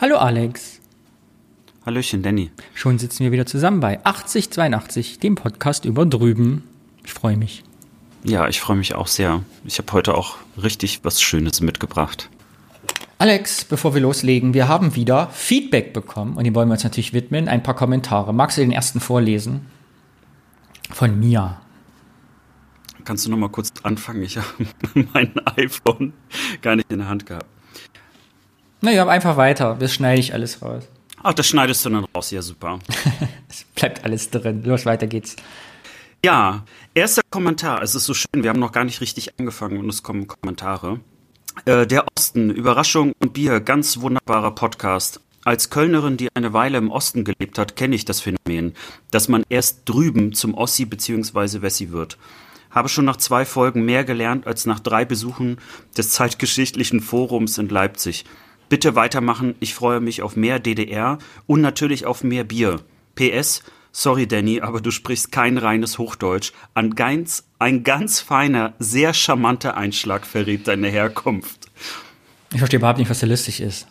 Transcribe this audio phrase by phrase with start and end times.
[0.00, 0.80] Hallo Alex.
[1.84, 2.52] Hallöchen, Danny.
[2.72, 6.62] Schon sitzen wir wieder zusammen bei 8082, dem Podcast über drüben.
[7.04, 7.64] Ich freue mich.
[8.22, 9.42] Ja, ich freue mich auch sehr.
[9.64, 12.30] Ich habe heute auch richtig was Schönes mitgebracht.
[13.18, 17.12] Alex, bevor wir loslegen, wir haben wieder Feedback bekommen und dem wollen wir uns natürlich
[17.12, 17.48] widmen.
[17.48, 18.32] Ein paar Kommentare.
[18.32, 19.66] Magst du den ersten vorlesen?
[20.92, 21.60] Von Mia.
[23.04, 24.22] Kannst du noch mal kurz anfangen?
[24.22, 24.46] Ich habe
[25.12, 26.12] mein iPhone
[26.62, 27.57] gar nicht in der Hand gehabt.
[28.80, 29.76] Naja, einfach weiter.
[29.78, 30.84] Das schneide ich alles raus.
[31.22, 32.30] Ach, das schneidest du dann raus.
[32.30, 32.78] Ja, super.
[33.48, 34.62] es bleibt alles drin.
[34.64, 35.36] Los, weiter geht's.
[36.24, 37.82] Ja, erster Kommentar.
[37.82, 38.42] Es ist so schön.
[38.42, 41.00] Wir haben noch gar nicht richtig angefangen und es kommen Kommentare.
[41.64, 45.20] Äh, der Osten, Überraschung und Bier, ganz wunderbarer Podcast.
[45.44, 48.74] Als Kölnerin, die eine Weile im Osten gelebt hat, kenne ich das Phänomen,
[49.10, 51.62] dass man erst drüben zum Ossi bzw.
[51.62, 52.18] Wessi wird.
[52.70, 55.58] Habe schon nach zwei Folgen mehr gelernt als nach drei Besuchen
[55.96, 58.24] des zeitgeschichtlichen Forums in Leipzig.
[58.68, 62.80] Bitte weitermachen, ich freue mich auf mehr DDR und natürlich auf mehr Bier.
[63.14, 66.52] PS, sorry Danny, aber du sprichst kein reines Hochdeutsch.
[66.74, 71.70] Ein ganz, ein ganz feiner, sehr charmanter Einschlag verrät deine Herkunft.
[72.52, 73.86] Ich verstehe überhaupt nicht, was da lustig ist.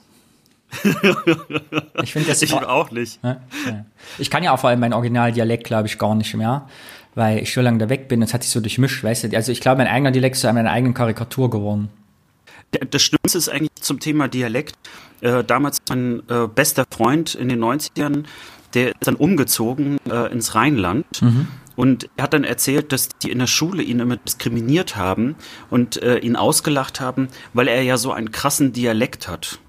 [2.03, 3.19] ich finde das ich auch nicht.
[4.17, 6.67] Ich kann ja auch vor allem meinen Originaldialekt, glaube ich, gar nicht mehr,
[7.15, 8.21] weil ich so lange da weg bin.
[8.21, 9.35] Das hat sich so durchmischt, weißt du.
[9.35, 11.89] Also ich glaube, mein eigener Dialekt ist zu einer eigenen Karikatur geworden.
[12.71, 14.75] Das Schlimmste ist eigentlich zum Thema Dialekt.
[15.21, 18.25] Äh, damals mein äh, bester Freund in den 90ern,
[18.73, 21.21] der ist dann umgezogen äh, ins Rheinland.
[21.21, 21.47] Mhm.
[21.75, 25.35] Und er hat dann erzählt, dass die in der Schule ihn immer diskriminiert haben
[25.69, 29.59] und äh, ihn ausgelacht haben, weil er ja so einen krassen Dialekt hat.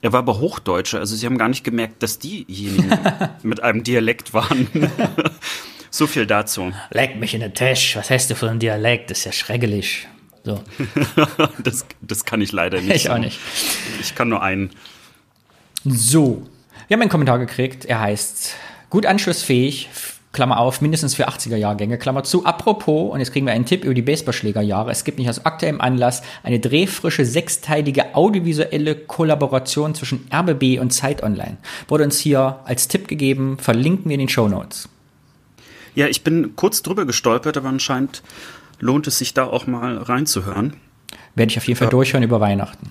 [0.00, 2.90] Er war aber Hochdeutscher, also sie haben gar nicht gemerkt, dass diejenigen
[3.42, 4.68] mit einem Dialekt waren.
[5.90, 6.72] so viel dazu.
[6.90, 9.10] Leck mich in den Tisch, was hast du für einen Dialekt?
[9.10, 10.08] Das ist ja schrecklich.
[10.44, 10.60] So.
[11.62, 12.94] das, das kann ich leider nicht.
[12.94, 13.40] Ich auch nicht.
[14.00, 14.70] Ich kann nur einen.
[15.84, 16.46] So.
[16.86, 17.86] Wir haben einen Kommentar gekriegt.
[17.86, 18.54] Er heißt
[18.90, 19.88] gut anschlussfähig,
[20.32, 22.44] Klammer auf, mindestens für 80er-Jahrgänge, Klammer zu.
[22.44, 24.90] Apropos, und jetzt kriegen wir einen Tipp über die Baseballschlägerjahre.
[24.90, 31.22] Es gibt nicht aus aktuellem Anlass eine drehfrische, sechsteilige audiovisuelle Kollaboration zwischen RBB und Zeit
[31.22, 31.56] Online.
[31.88, 34.88] Wurde uns hier als Tipp gegeben, verlinken wir in den Show Notes.
[35.94, 38.22] Ja, ich bin kurz drüber gestolpert, aber anscheinend
[38.80, 40.76] lohnt es sich da auch mal reinzuhören.
[41.34, 41.90] Werde ich auf jeden Fall ja.
[41.90, 42.90] durchhören über Weihnachten.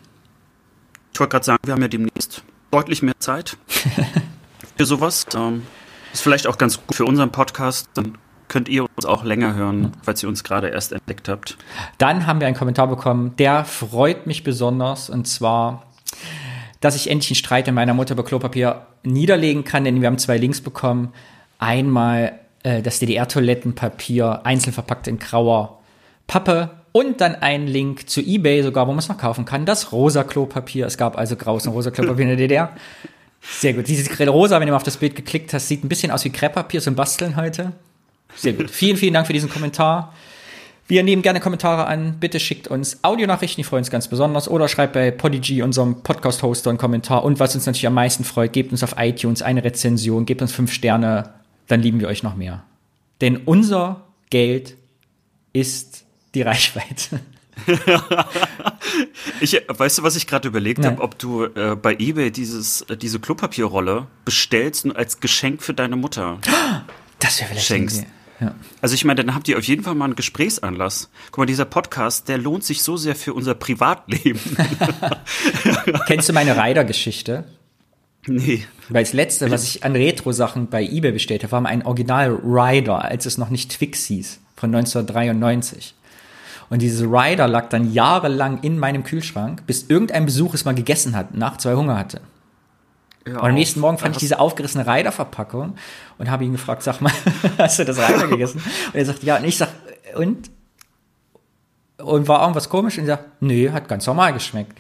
[1.13, 3.57] Ich wollte gerade sagen, wir haben ja demnächst deutlich mehr Zeit
[4.77, 5.25] für sowas.
[5.35, 5.63] Ähm,
[6.11, 7.88] ist vielleicht auch ganz gut für unseren Podcast.
[7.94, 8.17] Dann
[8.47, 11.57] könnt ihr uns auch länger hören, falls ihr uns gerade erst entdeckt habt.
[11.97, 15.09] Dann haben wir einen Kommentar bekommen, der freut mich besonders.
[15.09, 15.88] Und zwar,
[16.81, 20.17] dass ich endlich einen Streit in meiner Mutter über Klopapier niederlegen kann, denn wir haben
[20.17, 21.13] zwei Links bekommen.
[21.57, 25.79] Einmal äh, das DDR-Toilettenpapier, einzeln verpackt in grauer
[26.28, 26.72] Pappe.
[26.91, 29.66] Und dann ein Link zu eBay sogar, wo man es noch kaufen kann.
[29.66, 30.85] Das rosa Klopapier.
[30.85, 32.75] Es gab also graues und rosa Klopapier in der DDR.
[33.41, 33.88] Sehr gut.
[33.88, 36.29] Dieses rosa, wenn du mal auf das Bild geklickt hast, sieht ein bisschen aus wie
[36.29, 37.74] Krepppapier zum Basteln heute.
[38.35, 38.69] Sehr gut.
[38.69, 40.13] vielen, vielen Dank für diesen Kommentar.
[40.88, 42.18] Wir nehmen gerne Kommentare an.
[42.19, 44.47] Bitte schickt uns Audionachrichten, die freuen uns ganz besonders.
[44.47, 47.24] Oder schreibt bei Podigy, unserem Podcast-Hoster, einen Kommentar.
[47.24, 50.51] Und was uns natürlich am meisten freut, gebt uns auf iTunes eine Rezension, gebt uns
[50.51, 51.34] fünf Sterne,
[51.68, 52.63] dann lieben wir euch noch mehr.
[53.22, 54.75] Denn unser Geld
[55.53, 57.19] ist die Reichweite.
[59.40, 62.97] ich, weißt du, was ich gerade überlegt habe, ob du äh, bei eBay dieses, äh,
[62.97, 66.40] diese Klopapierrolle bestellst und als Geschenk für deine Mutter
[67.19, 68.06] das wäre vielleicht schenkst.
[68.40, 68.56] Ja.
[68.81, 71.09] Also ich meine, dann habt ihr auf jeden Fall mal einen Gesprächsanlass.
[71.28, 74.41] Guck mal, dieser Podcast, der lohnt sich so sehr für unser Privatleben.
[76.07, 77.45] Kennst du meine Rider-Geschichte?
[78.28, 78.66] Nee.
[78.89, 83.03] Weil das letzte, was ich an Retro-Sachen bei eBay bestellt habe, war ein Original Rider,
[83.03, 85.94] als es noch nicht Twix hieß, von 1993.
[86.69, 91.16] Und diese Rider lag dann jahrelang in meinem Kühlschrank, bis irgendein Besuch es mal gegessen
[91.16, 92.22] hat, nach zwei Hunger hatte.
[93.25, 95.75] Ja, und am nächsten Morgen fand ich diese aufgerissene Rider-Verpackung
[96.17, 97.13] und habe ihn gefragt, sag mal,
[97.57, 98.62] hast du das Rider gegessen?
[98.88, 99.38] Und er sagt, ja.
[99.38, 99.69] Und ich sag,
[100.16, 100.50] und?
[101.97, 102.97] Und war irgendwas komisch?
[102.97, 104.78] Und er sagt, nö, hat ganz normal geschmeckt.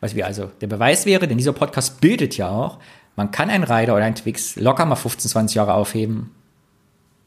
[0.00, 2.78] Was wir also der Beweis wäre, denn dieser Podcast bildet ja auch,
[3.16, 6.30] man kann einen Rider oder einen Twix locker mal 15, 20 Jahre aufheben.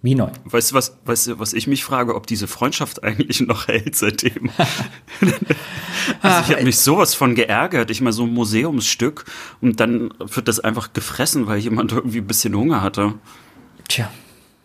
[0.03, 0.29] Wie neu.
[0.45, 3.95] Weißt du, was, weißt du, was ich mich frage, ob diese Freundschaft eigentlich noch hält
[3.95, 4.51] seitdem?
[6.21, 7.89] also ich habe mich sowas von geärgert.
[7.89, 9.25] Ich mal so ein Museumsstück
[9.59, 13.15] und dann wird das einfach gefressen, weil jemand irgendwie ein bisschen Hunger hatte.
[13.87, 14.11] Tja,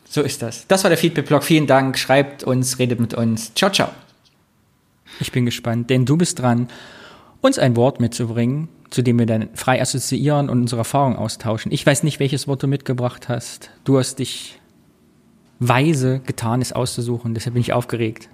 [0.08, 0.67] so ist das.
[0.69, 1.43] Das war der Feedback-Blog.
[1.43, 1.99] Vielen Dank.
[1.99, 3.55] Schreibt uns, redet mit uns.
[3.55, 3.88] Ciao, ciao.
[5.19, 6.69] Ich bin gespannt, denn du bist dran
[7.43, 11.73] uns ein Wort mitzubringen, zu dem wir dann frei assoziieren und unsere Erfahrungen austauschen.
[11.73, 13.71] Ich weiß nicht, welches Wort du mitgebracht hast.
[13.85, 14.59] Du hast dich
[15.59, 17.35] weise getan, es auszusuchen.
[17.35, 18.29] Deshalb bin ich aufgeregt.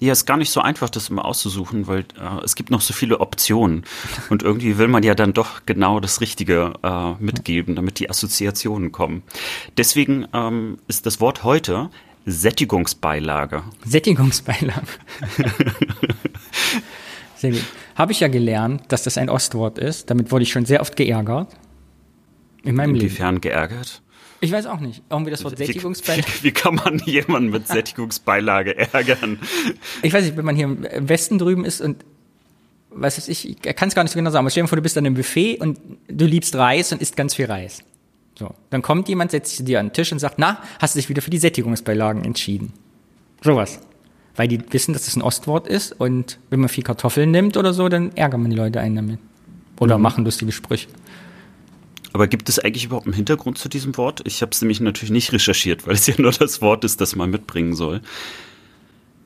[0.00, 2.94] Ja, ist gar nicht so einfach, das immer auszusuchen, weil äh, es gibt noch so
[2.94, 3.84] viele Optionen.
[4.30, 8.92] Und irgendwie will man ja dann doch genau das Richtige äh, mitgeben, damit die Assoziationen
[8.92, 9.24] kommen.
[9.76, 11.90] Deswegen ähm, ist das Wort heute
[12.26, 13.64] Sättigungsbeilage.
[13.84, 14.86] Sättigungsbeilage.
[17.36, 17.64] sehr gut.
[17.98, 20.08] Habe ich ja gelernt, dass das ein Ostwort ist.
[20.08, 21.48] Damit wurde ich schon sehr oft geärgert.
[22.62, 23.40] In meinem Inwiefern Leben.
[23.40, 24.02] geärgert?
[24.40, 25.02] Ich weiß auch nicht.
[25.10, 26.28] Irgendwie das Wort Sättigungsbeilage.
[26.28, 29.40] Wie, wie, kann man jemanden mit Sättigungsbeilage ärgern?
[30.02, 32.04] Ich weiß nicht, wenn man hier im Westen drüben ist und
[32.90, 34.76] was weiß ich, ich kann es gar nicht so genau sagen, aber stell dir vor,
[34.76, 37.82] du bist an einem Buffet und du liebst Reis und isst ganz viel Reis.
[38.38, 38.54] So.
[38.70, 41.08] Dann kommt jemand, setzt sich dir an den Tisch und sagt, na, hast du dich
[41.08, 42.72] wieder für die Sättigungsbeilagen entschieden?
[43.42, 43.80] Sowas.
[44.38, 47.74] Weil die wissen, dass das ein Ostwort ist und wenn man viel Kartoffeln nimmt oder
[47.74, 49.18] so, dann ärgert man die Leute einen damit.
[49.80, 50.02] Oder mhm.
[50.02, 50.86] machen lustige Sprüche.
[52.12, 54.22] Aber gibt es eigentlich überhaupt einen Hintergrund zu diesem Wort?
[54.24, 57.16] Ich habe es nämlich natürlich nicht recherchiert, weil es ja nur das Wort ist, das
[57.16, 58.00] man mitbringen soll.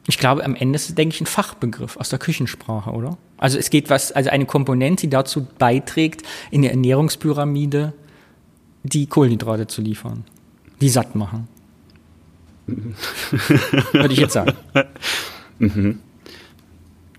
[0.09, 3.19] Ich glaube, am Ende ist es, denke ich, ein Fachbegriff aus der Küchensprache, oder?
[3.37, 7.93] Also es geht was, also eine Komponente, die dazu beiträgt, in der Ernährungspyramide
[8.83, 10.25] die Kohlenhydrate zu liefern,
[10.81, 11.49] die satt machen.
[12.67, 14.53] Würde ich jetzt sagen.
[15.59, 16.01] Mhm.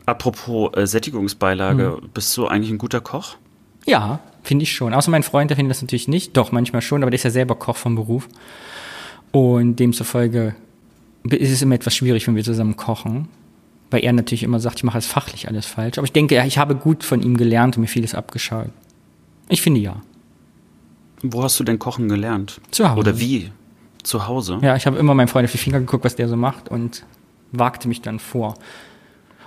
[0.05, 2.09] Apropos äh, Sättigungsbeilage, mhm.
[2.13, 3.37] bist du eigentlich ein guter Koch?
[3.85, 4.93] Ja, finde ich schon.
[4.93, 6.35] Außer mein Freund, der findet das natürlich nicht.
[6.35, 8.27] Doch, manchmal schon, aber der ist ja selber Koch vom Beruf.
[9.31, 10.55] Und demzufolge
[11.29, 13.29] ist es immer etwas schwierig, wenn wir zusammen kochen.
[13.91, 15.97] Weil er natürlich immer sagt, ich mache es fachlich alles falsch.
[15.97, 18.69] Aber ich denke, ich habe gut von ihm gelernt und mir vieles abgeschaut.
[19.49, 20.01] Ich finde ja.
[21.21, 22.59] Wo hast du denn Kochen gelernt?
[22.71, 22.99] Zu Hause.
[22.99, 23.51] Oder wie?
[24.03, 24.59] Zu Hause?
[24.61, 27.05] Ja, ich habe immer meinem Freund auf die Finger geguckt, was der so macht und
[27.51, 28.55] wagte mich dann vor.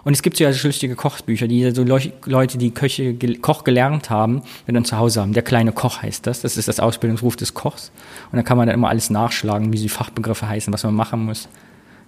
[0.06, 4.42] Und es gibt ja so lustige Kochbücher, die so Leute, die Köche, Koch gelernt haben,
[4.64, 5.32] wenn dann zu Hause haben.
[5.32, 6.42] Der kleine Koch heißt das.
[6.42, 7.90] Das ist das Ausbildungsruf des Kochs.
[8.30, 11.24] Und da kann man dann immer alles nachschlagen, wie die Fachbegriffe heißen, was man machen
[11.24, 11.48] muss.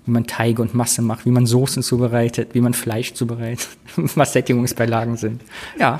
[0.07, 3.67] Wie man Teige und Masse macht, wie man Soßen zubereitet, wie man Fleisch zubereitet,
[3.97, 5.43] was Sättigungsbeilagen sind.
[5.77, 5.99] Ja.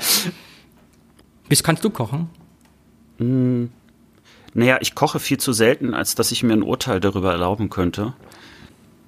[1.49, 2.29] Bis kannst du kochen?
[3.17, 3.65] Mm,
[4.53, 8.13] naja, ich koche viel zu selten, als dass ich mir ein Urteil darüber erlauben könnte.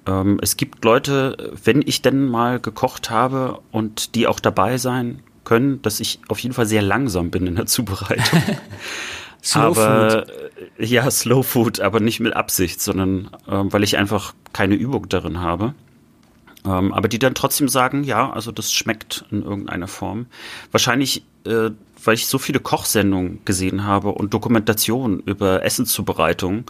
[0.06, 5.22] Ähm, es gibt Leute, wenn ich denn mal gekocht habe und die auch dabei sein
[5.44, 8.42] können, dass ich auf jeden Fall sehr langsam bin in der Zubereitung.
[9.42, 10.32] Slow aber, Food.
[10.78, 15.08] Äh, ja, Slow Food, aber nicht mit Absicht, sondern äh, weil ich einfach keine Übung
[15.08, 15.74] darin habe.
[16.64, 20.26] Ähm, aber die dann trotzdem sagen, ja, also das schmeckt in irgendeiner Form.
[20.70, 21.70] Wahrscheinlich, äh,
[22.04, 26.64] weil ich so viele Kochsendungen gesehen habe und Dokumentationen über Essenszubereitung,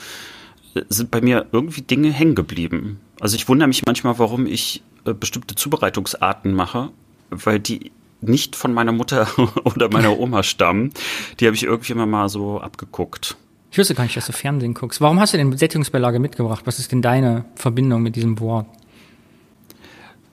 [0.74, 3.00] äh, sind bei mir irgendwie Dinge hängen geblieben.
[3.20, 6.90] Also ich wundere mich manchmal, warum ich äh, bestimmte Zubereitungsarten mache,
[7.30, 9.26] weil die nicht von meiner Mutter
[9.64, 10.92] oder meiner Oma stammen.
[11.40, 13.36] Die habe ich irgendwie immer mal so abgeguckt.
[13.70, 15.00] Ich wüsste gar nicht, dass du Fernsehen guckst.
[15.00, 16.62] Warum hast du denn Sättigungsbeilage mitgebracht?
[16.66, 18.66] Was ist denn deine Verbindung mit diesem Wort?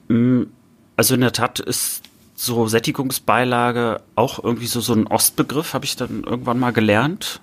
[0.09, 0.43] Mm,
[0.97, 2.03] also in der Tat ist
[2.41, 7.41] so Sättigungsbeilage auch irgendwie so, so ein Ostbegriff, habe ich dann irgendwann mal gelernt.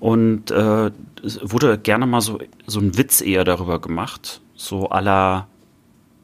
[0.00, 0.90] Und äh,
[1.24, 5.48] es wurde gerne mal so, so ein Witz eher darüber gemacht so aller,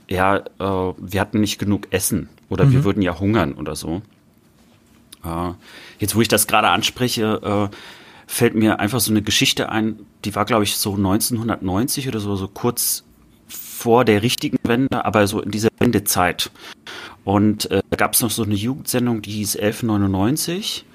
[0.08, 2.72] ja, äh, wir hatten nicht genug Essen oder mhm.
[2.72, 4.02] wir würden ja hungern oder so.
[5.24, 5.52] Äh,
[5.98, 7.76] jetzt, wo ich das gerade anspreche, äh,
[8.26, 12.36] fällt mir einfach so eine Geschichte ein, die war, glaube ich, so 1990 oder so,
[12.36, 13.04] so kurz
[13.48, 16.50] vor der richtigen Wende, aber so in dieser Wendezeit.
[17.28, 20.86] Und äh, da gab es noch so eine Jugendsendung, die hieß 1199.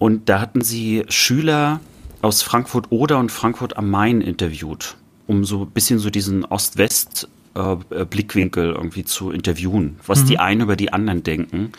[0.00, 1.78] Und da hatten sie Schüler
[2.22, 4.96] aus Frankfurt Oder und Frankfurt am Main interviewt
[5.26, 10.26] um so ein bisschen so diesen Ost-West-Blickwinkel äh, irgendwie zu interviewen, was mhm.
[10.26, 11.72] die einen über die anderen denken.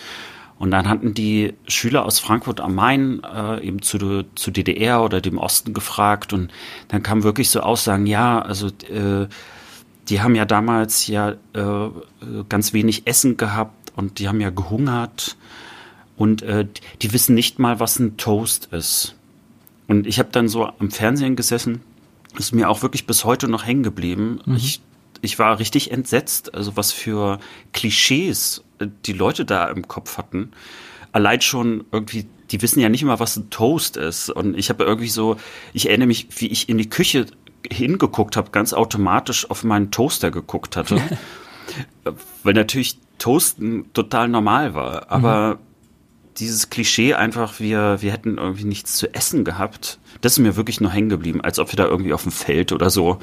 [0.57, 5.19] Und dann hatten die Schüler aus Frankfurt am Main äh, eben zu, zu DDR oder
[5.19, 6.49] dem Osten gefragt und
[6.87, 9.27] dann kamen wirklich so Aussagen, ja, also äh,
[10.09, 11.89] die haben ja damals ja äh,
[12.49, 15.37] ganz wenig Essen gehabt und die haben ja gehungert
[16.15, 16.67] und äh,
[17.01, 19.15] die wissen nicht mal, was ein Toast ist.
[19.87, 21.81] Und ich habe dann so am Fernsehen gesessen
[22.37, 24.41] ist mir auch wirklich bis heute noch hängen geblieben.
[24.45, 24.55] Mhm.
[24.55, 24.81] Ich,
[25.21, 27.39] ich war richtig entsetzt, also was für
[27.73, 30.51] Klischees äh, die Leute da im Kopf hatten.
[31.11, 34.29] Allein schon irgendwie, die wissen ja nicht mal, was ein Toast ist.
[34.29, 35.37] Und ich habe irgendwie so,
[35.73, 37.25] ich erinnere mich, wie ich in die Küche
[37.71, 41.01] hingeguckt habe, ganz automatisch auf meinen Toaster geguckt hatte.
[42.43, 45.11] Weil natürlich Toasten total normal war.
[45.11, 45.59] Aber mhm
[46.37, 50.81] dieses Klischee einfach, wir, wir hätten irgendwie nichts zu essen gehabt, das ist mir wirklich
[50.81, 53.19] nur hängen geblieben, als ob wir da irgendwie auf dem Feld oder so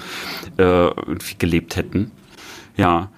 [0.59, 2.11] äh, irgendwie gelebt hätten.
[2.77, 3.11] Ja.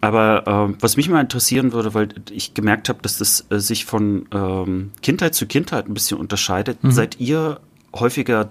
[0.00, 3.84] Aber äh, was mich mal interessieren würde, weil ich gemerkt habe, dass das äh, sich
[3.84, 6.84] von ähm, Kindheit zu Kindheit ein bisschen unterscheidet.
[6.84, 6.92] Mhm.
[6.92, 7.60] Seid ihr
[7.92, 8.50] häufiger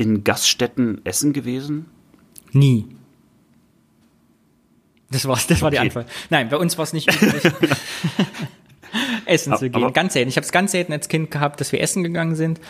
[0.00, 1.86] in Gaststätten essen gewesen?
[2.52, 2.86] Nie.
[5.10, 6.06] Das war, das war die Antwort.
[6.30, 7.42] Nein, bei uns war es nicht üblich,
[9.26, 9.82] essen zu gehen.
[9.82, 10.28] Aber- ganz selten.
[10.28, 12.60] Ich habe es ganz selten als Kind gehabt, dass wir essen gegangen sind.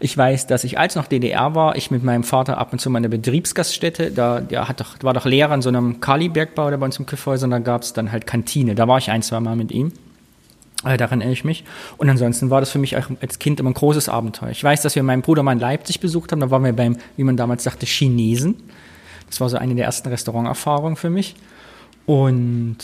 [0.00, 2.90] Ich weiß, dass ich, als noch DDR war, ich mit meinem Vater ab und zu
[2.90, 6.70] mal in der Betriebsgaststätte, da der hat doch, war doch Lehrer in so einem Kalibergbau,
[6.70, 8.74] der bei uns im Küffhäuser, und da gab es dann halt Kantine.
[8.74, 9.92] Da war ich ein, zwei Mal mit ihm.
[10.84, 11.64] Äh, daran erinnere ich mich.
[11.96, 14.50] Und ansonsten war das für mich als Kind immer ein großes Abenteuer.
[14.50, 16.40] Ich weiß, dass wir meinen Bruder mal in Leipzig besucht haben.
[16.40, 18.56] Da waren wir beim, wie man damals sagte, Chinesen.
[19.28, 21.34] Das war so eine der ersten Restauranterfahrungen für mich.
[22.06, 22.76] Und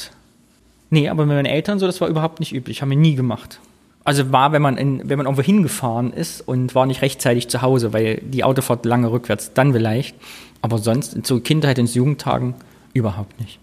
[0.90, 2.82] nee, aber mit meinen Eltern so, das war überhaupt nicht üblich.
[2.82, 3.60] Haben wir nie gemacht.
[4.02, 7.62] Also war, wenn man, in, wenn man irgendwo hingefahren ist und war nicht rechtzeitig zu
[7.62, 10.14] Hause, weil die Autofahrt lange rückwärts, dann vielleicht.
[10.60, 12.54] Aber sonst, zur Kindheit und Jugendtagen
[12.92, 13.58] überhaupt nicht.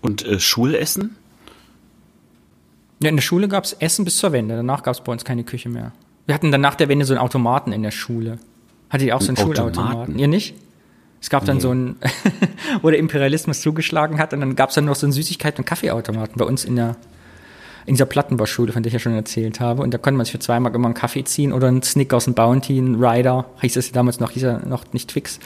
[0.00, 1.16] Und äh, Schulessen?
[3.02, 4.56] Ja, in der Schule gab es Essen bis zur Wende.
[4.56, 5.92] Danach gab es bei uns keine Küche mehr.
[6.26, 8.38] Wir hatten dann nach der Wende so einen Automaten in der Schule.
[8.90, 9.90] Hattet ihr auch so einen Einen Schulautomaten?
[9.92, 10.18] Automaten?
[10.18, 10.54] Ihr nicht?
[11.22, 11.62] Es gab dann Nee.
[11.62, 11.96] so einen,
[12.82, 15.64] wo der Imperialismus zugeschlagen hat und dann gab es dann noch so einen Süßigkeiten- und
[15.66, 16.96] Kaffeeautomaten bei uns in der
[17.86, 19.82] in dieser Plattenbauschule, von der ich ja schon erzählt habe.
[19.82, 22.26] Und da konnte man sich für zwei Mark immer einen Kaffee ziehen oder einen Snickers,
[22.26, 25.40] einen Bounty, einen Rider, hieß es damals noch, hieß er noch nicht Twix.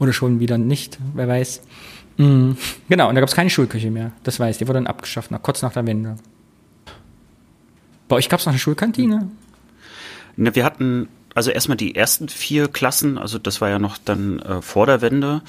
[0.00, 1.62] Oder schon wieder nicht, wer weiß.
[2.18, 2.50] Mm,
[2.88, 4.10] Genau, und da gab es keine Schulküche mehr.
[4.24, 6.16] Das weiß ich, die wurde dann abgeschafft, nach, kurz nach der Wende.
[8.08, 9.30] Bei euch gab es noch eine Schulkantine?
[10.36, 14.38] Ne, wir hatten also erstmal die ersten vier Klassen, also das war ja noch dann
[14.38, 15.42] äh, vor der Wende.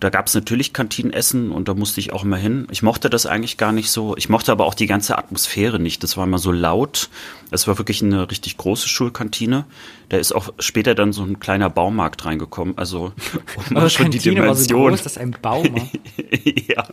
[0.00, 2.68] Da gab es natürlich Kantinenessen und da musste ich auch immer hin.
[2.70, 4.16] Ich mochte das eigentlich gar nicht so.
[4.16, 6.04] Ich mochte aber auch die ganze Atmosphäre nicht.
[6.04, 7.08] Das war immer so laut.
[7.50, 9.64] Es war wirklich eine richtig große Schulkantine.
[10.08, 12.78] Da ist auch später dann so ein kleiner Baumarkt reingekommen.
[12.78, 13.12] Also
[13.74, 14.90] Eure schon die Kantine war so Dimension.
[14.90, 15.98] groß, dass ein Baumarkt.
[16.68, 16.84] ja.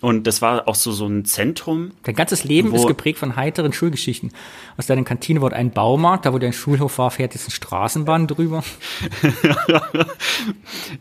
[0.00, 1.90] Und das war auch so, so ein Zentrum.
[2.04, 4.30] Dein ganzes Leben ist geprägt von heiteren Schulgeschichten.
[4.76, 8.26] Aus deiner Kantine wurde ein Baumarkt, da wo dein Schulhof war, fährt jetzt eine Straßenbahn
[8.26, 8.62] drüber.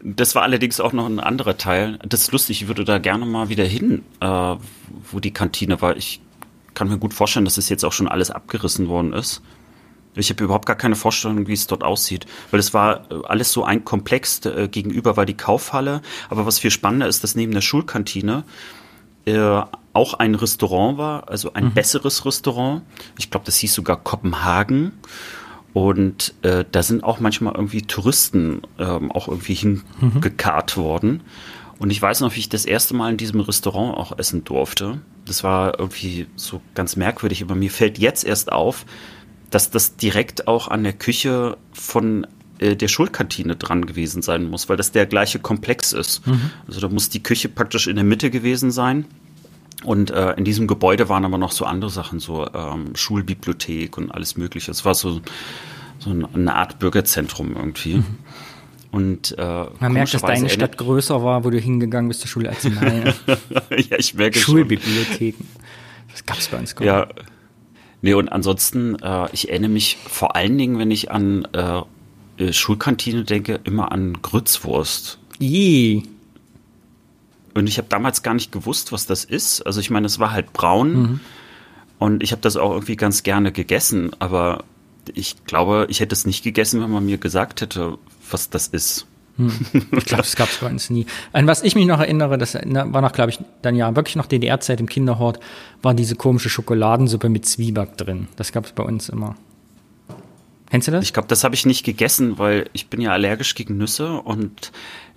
[0.03, 1.99] Das war allerdings auch noch ein anderer Teil.
[2.07, 4.55] Das ist lustig, ich würde da gerne mal wieder hin, äh,
[5.11, 5.95] wo die Kantine war.
[5.95, 6.21] Ich
[6.73, 9.41] kann mir gut vorstellen, dass es jetzt auch schon alles abgerissen worden ist.
[10.15, 13.51] Ich habe überhaupt gar keine Vorstellung, wie es dort aussieht, weil es war äh, alles
[13.51, 14.43] so ein Komplex.
[14.45, 18.43] Äh, gegenüber war die Kaufhalle, aber was viel spannender ist, dass neben der Schulkantine
[19.27, 19.61] äh,
[19.93, 22.83] auch ein Restaurant war, also ein besseres Restaurant.
[23.17, 24.93] Ich glaube, das hieß sogar Kopenhagen.
[25.73, 31.21] Und äh, da sind auch manchmal irgendwie Touristen ähm, auch irgendwie hingekarrt worden.
[31.77, 35.01] Und ich weiß noch, wie ich das erste Mal in diesem Restaurant auch essen durfte.
[35.25, 38.85] Das war irgendwie so ganz merkwürdig, aber mir fällt jetzt erst auf,
[39.51, 42.25] dass das direkt auch an der Küche von
[42.59, 46.21] der Schulkantine dran gewesen sein muss, weil das der gleiche Komplex ist.
[46.67, 49.05] Also da muss die Küche praktisch in der Mitte gewesen sein.
[49.83, 54.11] Und äh, in diesem Gebäude waren aber noch so andere Sachen, so ähm, Schulbibliothek und
[54.11, 54.71] alles Mögliche.
[54.71, 55.21] Es war so,
[55.99, 58.01] so ein- eine Art Bürgerzentrum irgendwie.
[58.91, 62.49] Und äh, Man merkt, dass deine Stadt größer war, wo du hingegangen bist zur Schule
[62.49, 63.13] als meine.
[63.27, 64.55] erinnert- ja, ich merke schon.
[64.55, 65.45] Schulbibliotheken.
[66.11, 67.07] Das gab's bei uns gar Ja.
[68.01, 71.81] Nee, und ansonsten, äh, ich erinnere mich vor allen Dingen, wenn ich an äh,
[72.37, 75.19] äh, Schulkantine denke, immer an Grützwurst.
[75.39, 76.03] Je.
[77.53, 79.61] Und ich habe damals gar nicht gewusst, was das ist.
[79.61, 81.19] Also ich meine, es war halt braun
[81.99, 84.63] und ich habe das auch irgendwie ganz gerne gegessen, aber
[85.13, 87.97] ich glaube, ich hätte es nicht gegessen, wenn man mir gesagt hätte,
[88.29, 89.07] was das ist.
[89.37, 91.05] Ich glaube, das gab's bei uns nie.
[91.31, 94.25] An was ich mich noch erinnere, das war noch, glaube ich, dann ja wirklich noch
[94.25, 95.39] DDR-Zeit im Kinderhort,
[95.81, 98.27] war diese komische Schokoladensuppe mit Zwieback drin.
[98.35, 99.35] Das gab's bei uns immer.
[100.69, 101.03] Kennst du das?
[101.03, 104.71] Ich glaube, das habe ich nicht gegessen, weil ich bin ja allergisch gegen Nüsse und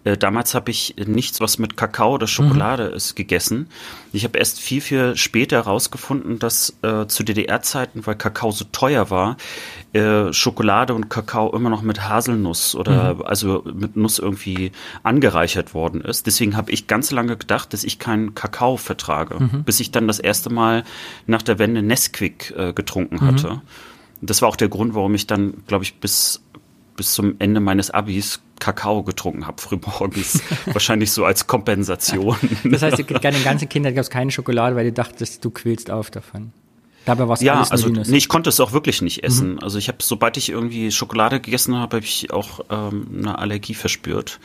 [0.05, 3.69] äh, damals habe ich nichts, was mit Kakao oder Schokolade ist, gegessen.
[4.13, 9.11] Ich habe erst viel, viel später herausgefunden, dass äh, zu DDR-Zeiten, weil Kakao so teuer
[9.11, 9.37] war,
[9.93, 16.01] äh, Schokolade und Kakao immer noch mit Haselnuss oder also mit Nuss irgendwie angereichert worden
[16.01, 16.27] ist.
[16.27, 20.19] Deswegen habe ich ganz lange gedacht, dass ich keinen Kakao vertrage, bis ich dann das
[20.19, 20.85] erste Mal
[21.27, 23.61] nach der Wende Nesquik äh, getrunken hatte.
[24.23, 26.43] Das war auch der Grund, warum ich dann, glaube ich, bis,
[26.97, 30.43] bis zum Ende meines Abis Kakao getrunken habe, frühmorgens.
[30.67, 32.37] Wahrscheinlich so als Kompensation.
[32.65, 36.53] Das heißt, deine ganze Kindheit gab's keine Schokolade, weil du dachtest, du quälst auf davon.
[37.07, 39.59] Dabei war's ja, alles nur also nee, ich konnte es auch wirklich nicht essen.
[39.63, 43.75] Also ich habe, sobald ich irgendwie Schokolade gegessen habe, habe ich auch ähm, eine Allergie
[43.75, 44.39] verspürt.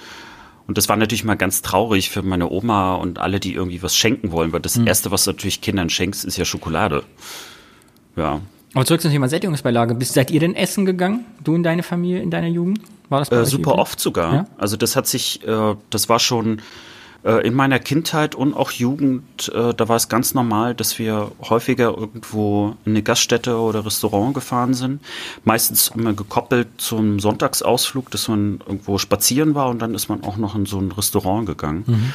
[0.68, 3.96] Und das war natürlich mal ganz traurig für meine Oma und alle, die irgendwie was
[3.96, 7.04] schenken wollen, weil das Erste, was du natürlich Kindern schenkst, ist ja Schokolade.
[8.16, 8.42] Ja.
[8.76, 9.96] Aber zurück zum Thema Sättigungsbeilage.
[9.96, 11.26] Bist, seid ihr denn essen gegangen?
[11.44, 12.80] Du und deine Familie in deiner Jugend?
[13.10, 13.82] War das bei Äh, super üblich?
[13.82, 14.34] oft sogar.
[14.34, 14.46] Ja?
[14.58, 16.62] Also das hat sich, äh, das war schon
[17.24, 21.32] äh, in meiner Kindheit und auch Jugend, äh, da war es ganz normal, dass wir
[21.42, 25.00] häufiger irgendwo in eine Gaststätte oder Restaurant gefahren sind.
[25.46, 30.36] Meistens immer gekoppelt zum Sonntagsausflug, dass man irgendwo spazieren war und dann ist man auch
[30.38, 32.14] noch in so ein Restaurant gegangen.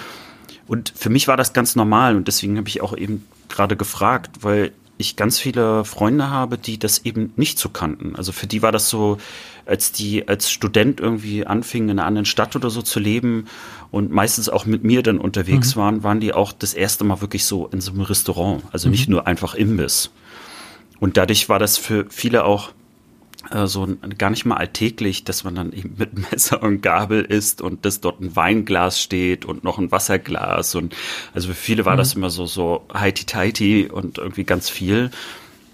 [0.69, 4.31] Und für mich war das ganz normal und deswegen habe ich auch eben gerade gefragt,
[4.43, 8.17] weil ich ganz viele Freunde habe, die das eben nicht so kannten.
[8.17, 9.19] Also für die war das so,
[9.67, 13.47] als die als Student irgendwie anfingen, in einer anderen Stadt oder so zu leben
[13.91, 15.81] und meistens auch mit mir dann unterwegs mhm.
[15.81, 18.63] waren, waren die auch das erste Mal wirklich so in so einem Restaurant.
[18.73, 18.93] Also mhm.
[18.93, 20.11] nicht nur einfach Imbiss.
[20.99, 22.73] Und dadurch war das für viele auch
[23.67, 27.85] so gar nicht mal alltäglich, dass man dann eben mit Messer und Gabel isst und
[27.85, 30.95] dass dort ein Weinglas steht und noch ein Wasserglas und
[31.35, 31.99] also für viele war mhm.
[31.99, 35.11] das immer so so heiti tighty und irgendwie ganz viel.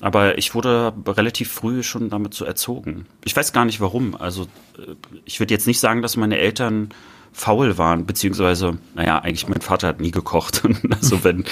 [0.01, 3.07] Aber ich wurde relativ früh schon damit so erzogen.
[3.25, 4.15] Ich weiß gar nicht warum.
[4.15, 4.45] Also
[4.79, 4.95] äh,
[5.25, 6.91] ich würde jetzt nicht sagen, dass meine Eltern
[7.33, 10.63] faul waren, beziehungsweise, naja, eigentlich mein Vater hat nie gekocht.
[10.91, 11.45] also wenn,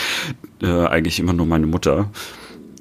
[0.63, 2.11] äh, eigentlich immer nur meine Mutter.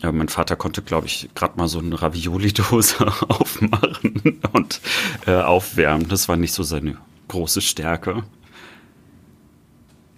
[0.03, 4.81] Ja, mein Vater konnte, glaube ich, gerade mal so eine Ravioli-Dose aufmachen und
[5.25, 6.10] äh, aufwärmen.
[6.10, 6.98] Das war nicht so seine
[7.29, 8.24] große Stärke.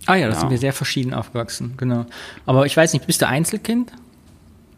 [0.07, 0.39] Ah ja, da ja.
[0.39, 2.07] sind wir sehr verschieden aufgewachsen, genau.
[2.47, 3.91] Aber ich weiß nicht, bist du Einzelkind?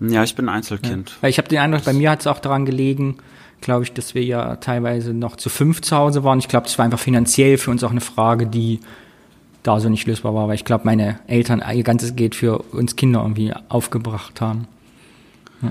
[0.01, 1.09] Ja, ich bin Einzelkind.
[1.09, 1.15] Ja.
[1.21, 3.17] Weil ich habe den Eindruck, bei mir hat es auch daran gelegen,
[3.61, 6.39] glaube ich, dass wir ja teilweise noch zu fünf zu Hause waren.
[6.39, 8.81] Ich glaube, das war einfach finanziell für uns auch eine Frage, die
[9.63, 12.97] da so nicht lösbar war, weil ich glaube, meine Eltern ihr ganzes Geld für uns
[12.97, 14.67] Kinder irgendwie aufgebracht haben.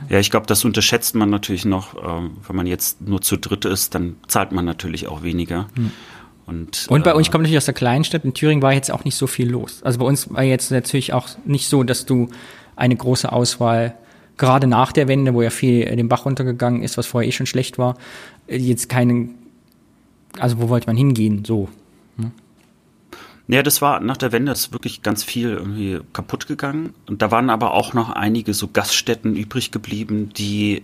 [0.09, 1.95] Ja, ich glaube, das unterschätzt man natürlich noch.
[1.95, 5.69] Ähm, wenn man jetzt nur zu dritt ist, dann zahlt man natürlich auch weniger.
[5.77, 5.93] Mhm.
[6.47, 8.91] Und, und bei äh, uns, ich komme natürlich aus der Kleinstadt, in Thüringen war jetzt
[8.91, 9.83] auch nicht so viel los.
[9.83, 12.29] Also bei uns war jetzt natürlich auch nicht so, dass du
[12.77, 13.95] eine große Auswahl,
[14.37, 17.47] gerade nach der Wende, wo ja viel den Bach runtergegangen ist, was vorher eh schon
[17.47, 17.97] schlecht war,
[18.49, 19.35] jetzt keinen,
[20.39, 21.69] also wo wollte man hingehen, so.
[23.49, 26.95] Ja, das war nach der Wende ist wirklich ganz viel irgendwie kaputt gegangen.
[27.07, 30.83] Und da waren aber auch noch einige so Gaststätten übrig geblieben, die,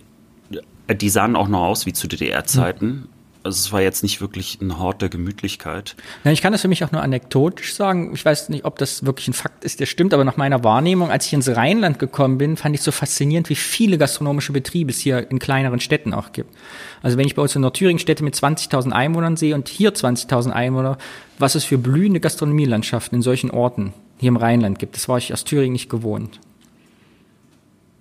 [0.89, 3.09] die sahen auch noch aus wie zu DDR-Zeiten.
[3.45, 5.97] Also es war jetzt nicht wirklich ein Hort der Gemütlichkeit.
[6.23, 8.13] Ja, ich kann das für mich auch nur anekdotisch sagen.
[8.13, 11.11] Ich weiß nicht, ob das wirklich ein Fakt ist, der stimmt, aber nach meiner Wahrnehmung,
[11.11, 14.99] als ich ins Rheinland gekommen bin, fand ich so faszinierend, wie viele gastronomische Betriebe es
[14.99, 16.55] hier in kleineren Städten auch gibt.
[17.01, 20.51] Also wenn ich bei uns in Nordthüringen Städte mit 20.000 Einwohnern sehe und hier 20.000
[20.51, 20.97] Einwohner,
[21.37, 25.33] was es für blühende Gastronomielandschaften in solchen Orten hier im Rheinland gibt, das war ich
[25.33, 26.39] aus Thüringen nicht gewohnt.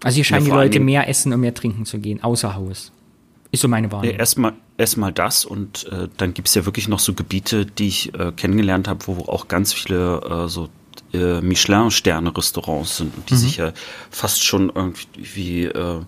[0.05, 2.92] Also hier scheinen ja, die Leute mehr essen und mehr trinken zu gehen, außer Haus.
[3.50, 4.14] Ist so meine Wahrnehmung.
[4.14, 7.88] Ja, erstmal erstmal das und äh, dann gibt es ja wirklich noch so Gebiete, die
[7.88, 10.68] ich äh, kennengelernt habe, wo auch ganz viele äh, so
[11.14, 13.38] äh, Michelin-Sterne-Restaurants sind, die mhm.
[13.38, 13.72] sich ja
[14.10, 16.00] fast schon irgendwie äh,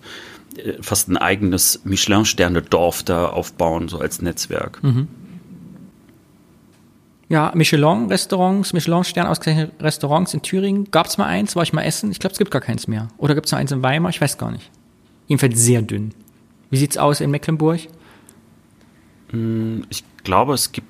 [0.81, 4.83] fast ein eigenes Michelin-Sterne-Dorf da aufbauen, so als Netzwerk.
[4.83, 5.07] Mhm.
[7.29, 10.91] Ja, Michelin-Restaurants, Michelin-Stern ausgezeichnete Restaurants in Thüringen.
[10.91, 12.11] Gab es mal eins, war ich mal essen?
[12.11, 13.07] Ich glaube, es gibt gar keins mehr.
[13.17, 14.09] Oder gibt es noch eins in Weimar?
[14.11, 14.69] Ich weiß gar nicht.
[15.27, 16.13] Jedenfalls sehr dünn.
[16.69, 17.79] Wie sieht's aus in Mecklenburg?
[19.35, 20.87] Hm, ich glaube, es gibt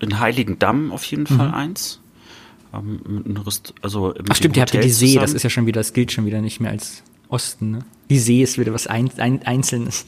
[0.00, 1.54] in Heiligendamm auf jeden Fall mhm.
[1.54, 2.00] eins.
[2.72, 3.44] Ähm,
[3.82, 6.12] also Ach stimmt, ihr habt ja die See, das ist ja schon wieder, das gilt
[6.12, 7.72] schon wieder nicht mehr als Osten.
[7.72, 7.78] Ne?
[8.10, 10.06] Die See ist wieder was ein, ein, Einzelnes.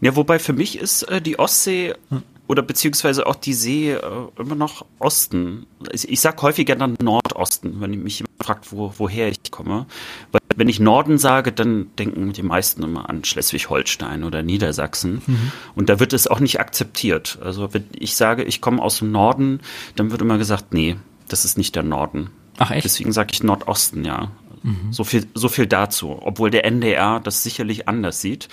[0.00, 2.22] ja, wobei für mich ist äh, die Ostsee hm.
[2.50, 4.00] Oder beziehungsweise auch die See äh,
[4.36, 5.66] immer noch Osten.
[5.92, 9.86] Ich, ich sag häufiger dann Nordosten, wenn ich mich fragt, wo, woher ich komme.
[10.32, 15.22] Weil wenn ich Norden sage, dann denken die meisten immer an Schleswig-Holstein oder Niedersachsen.
[15.24, 15.52] Mhm.
[15.76, 17.38] Und da wird es auch nicht akzeptiert.
[17.40, 19.60] Also wenn ich sage, ich komme aus dem Norden,
[19.94, 20.96] dann wird immer gesagt, nee,
[21.28, 22.30] das ist nicht der Norden.
[22.58, 22.84] Ach echt?
[22.84, 24.32] Deswegen sage ich Nordosten, ja.
[24.64, 24.92] Mhm.
[24.92, 26.18] So, viel, so viel dazu.
[26.20, 28.48] Obwohl der NDR das sicherlich anders sieht.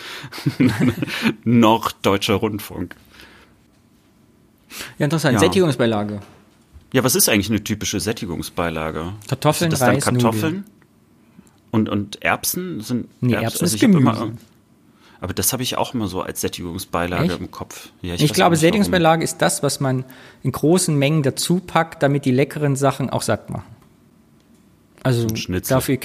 [1.43, 2.95] Norddeutscher Rundfunk.
[4.97, 5.33] Ja, interessant.
[5.33, 5.39] Ja.
[5.39, 6.19] Sättigungsbeilage.
[6.93, 9.13] Ja, was ist eigentlich eine typische Sättigungsbeilage?
[9.27, 10.63] Kartoffeln, sind das Reis, dann Kartoffeln
[11.71, 13.07] und, und Erbsen sind.
[13.21, 13.99] Nee, Erbsen, Erbsen also ist Gemüse.
[13.99, 14.31] Immer,
[15.19, 17.39] aber das habe ich auch immer so als Sättigungsbeilage Echt?
[17.39, 17.89] im Kopf.
[18.01, 20.05] Ja, ich, ich glaube, Sättigungsbeilage ist das, was man
[20.43, 23.75] in großen Mengen dazu packt, damit die leckeren Sachen auch satt machen.
[25.03, 25.75] Also Schnitzel.
[25.75, 25.97] dafür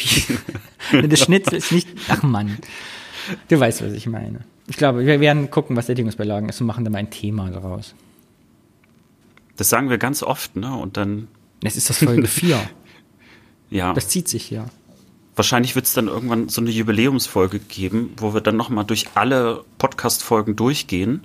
[1.03, 1.89] das Schnitzel ist nicht.
[2.09, 2.59] Ach Mann.
[3.49, 4.41] Du weißt, was ich meine.
[4.69, 7.95] Ich glaube, wir werden gucken, was Sättigungsbeilagen ist und machen da mal ein Thema daraus.
[9.57, 10.75] Das sagen wir ganz oft, ne?
[10.75, 11.29] Und dann.
[11.63, 12.61] Es ist das Folge 4.
[13.71, 13.93] ja.
[13.93, 14.67] Das zieht sich ja.
[15.35, 19.65] Wahrscheinlich wird es dann irgendwann so eine Jubiläumsfolge geben, wo wir dann nochmal durch alle
[19.79, 21.23] Podcast-Folgen durchgehen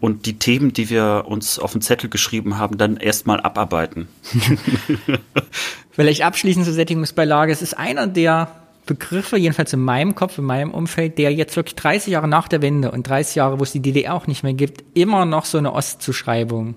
[0.00, 4.08] und die Themen, die wir uns auf den Zettel geschrieben haben, dann erstmal abarbeiten.
[5.90, 7.52] Vielleicht abschließend zur Sättigungsbeilage.
[7.52, 8.50] Es ist einer der
[8.86, 12.60] Begriffe, jedenfalls in meinem Kopf, in meinem Umfeld, der jetzt wirklich 30 Jahre nach der
[12.60, 15.58] Wende und 30 Jahre, wo es die DDR auch nicht mehr gibt, immer noch so
[15.58, 16.74] eine Ostzuschreibung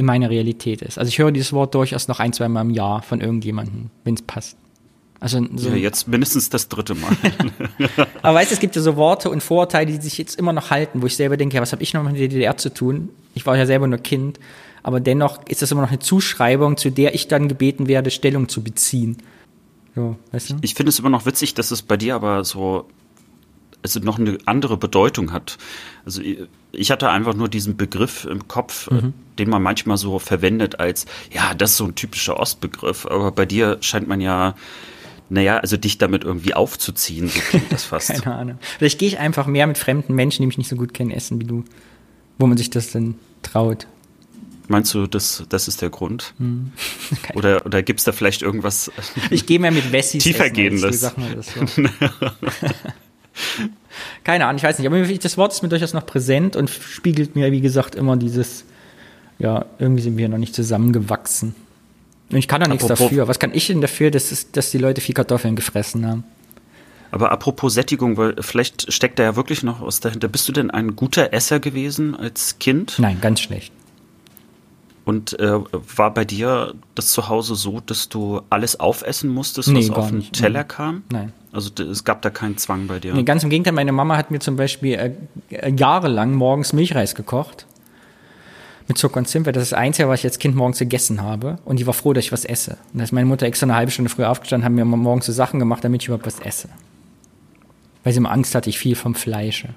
[0.00, 0.98] in meiner Realität ist.
[0.98, 4.14] Also ich höre dieses Wort durchaus noch ein, zwei Mal im Jahr von irgendjemandem, wenn
[4.14, 4.56] es passt.
[5.20, 7.14] Also so ja, jetzt mindestens das dritte Mal.
[8.22, 10.70] Aber weißt du, es gibt ja so Worte und Vorurteile, die sich jetzt immer noch
[10.70, 13.10] halten, wo ich selber denke, ja, was habe ich noch mit der DDR zu tun?
[13.34, 14.40] Ich war ja selber nur Kind.
[14.82, 18.48] Aber dennoch ist das immer noch eine Zuschreibung, zu der ich dann gebeten werde, Stellung
[18.48, 19.18] zu beziehen.
[19.94, 20.54] So, weißt du?
[20.62, 22.86] Ich finde es immer noch witzig, dass es bei dir aber so
[23.82, 25.58] also noch eine andere Bedeutung hat.
[26.04, 26.22] Also
[26.72, 29.14] ich hatte einfach nur diesen Begriff im Kopf, äh, mhm.
[29.38, 33.06] den man manchmal so verwendet als, ja, das ist so ein typischer Ostbegriff.
[33.06, 34.54] Aber bei dir scheint man ja
[35.32, 38.08] naja, also dich damit irgendwie aufzuziehen, so klingt das fast.
[38.08, 38.58] Keine Ahnung.
[38.78, 41.40] Vielleicht gehe ich einfach mehr mit fremden Menschen, die mich nicht so gut kennen, essen
[41.40, 41.64] wie du.
[42.38, 43.86] Wo man sich das dann traut.
[44.66, 46.34] Meinst du, das, das ist der Grund?
[46.38, 46.72] Hm.
[47.34, 48.90] Oder, oder gibt es da vielleicht irgendwas
[49.30, 51.00] Ich gehe mehr mit Wessis tiefergehendes?
[51.00, 51.10] So.
[54.24, 54.86] Keine Ahnung, ich weiß nicht.
[54.86, 58.64] Aber das Wort ist mir durchaus noch präsent und spiegelt mir, wie gesagt, immer dieses,
[59.38, 61.54] ja, irgendwie sind wir noch nicht zusammengewachsen.
[62.30, 63.26] Und ich kann da nichts dafür.
[63.28, 66.24] Was kann ich denn dafür, dass, es, dass die Leute viel Kartoffeln gefressen haben?
[67.10, 70.28] Aber apropos Sättigung, weil vielleicht steckt da ja wirklich noch was dahinter.
[70.28, 72.94] Bist du denn ein guter Esser gewesen als Kind?
[72.98, 73.72] Nein, ganz schlecht.
[75.04, 75.58] Und äh,
[75.96, 80.10] war bei dir das zu Hause so, dass du alles aufessen musstest, nee, was auf
[80.10, 80.30] den.
[80.32, 80.68] Teller Nein.
[80.68, 81.02] kam?
[81.10, 81.32] Nein.
[81.52, 83.14] Also es gab da keinen Zwang bei dir?
[83.14, 83.72] Nee, ganz im Gegenteil.
[83.72, 85.12] Meine Mama hat mir zum Beispiel äh,
[85.56, 87.66] äh jahrelang morgens Milchreis gekocht
[88.90, 91.22] mit Zucker und Zimt, weil das ist das Einzige, was ich als Kind morgens gegessen
[91.22, 91.58] habe.
[91.64, 92.72] Und die war froh, dass ich was esse.
[92.92, 95.32] Und da ist meine Mutter extra eine halbe Stunde früher aufgestanden, haben mir morgens so
[95.32, 96.68] Sachen gemacht, damit ich überhaupt was esse.
[98.02, 99.70] Weil sie immer Angst hatte, ich viel vom Fleische.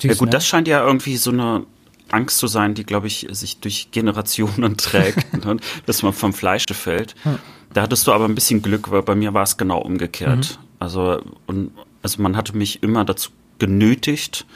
[0.00, 0.32] Süß, ja gut, ne?
[0.32, 1.64] das scheint ja irgendwie so eine
[2.12, 5.56] Angst zu sein, die, glaube ich, sich durch Generationen trägt, ne?
[5.86, 7.14] dass man vom Fleische fällt.
[7.22, 7.38] Hm.
[7.72, 10.58] Da hattest du aber ein bisschen Glück, weil bei mir war es genau umgekehrt.
[10.58, 10.66] Mhm.
[10.78, 11.70] Also, und,
[12.02, 14.46] also man hatte mich immer dazu genötigt,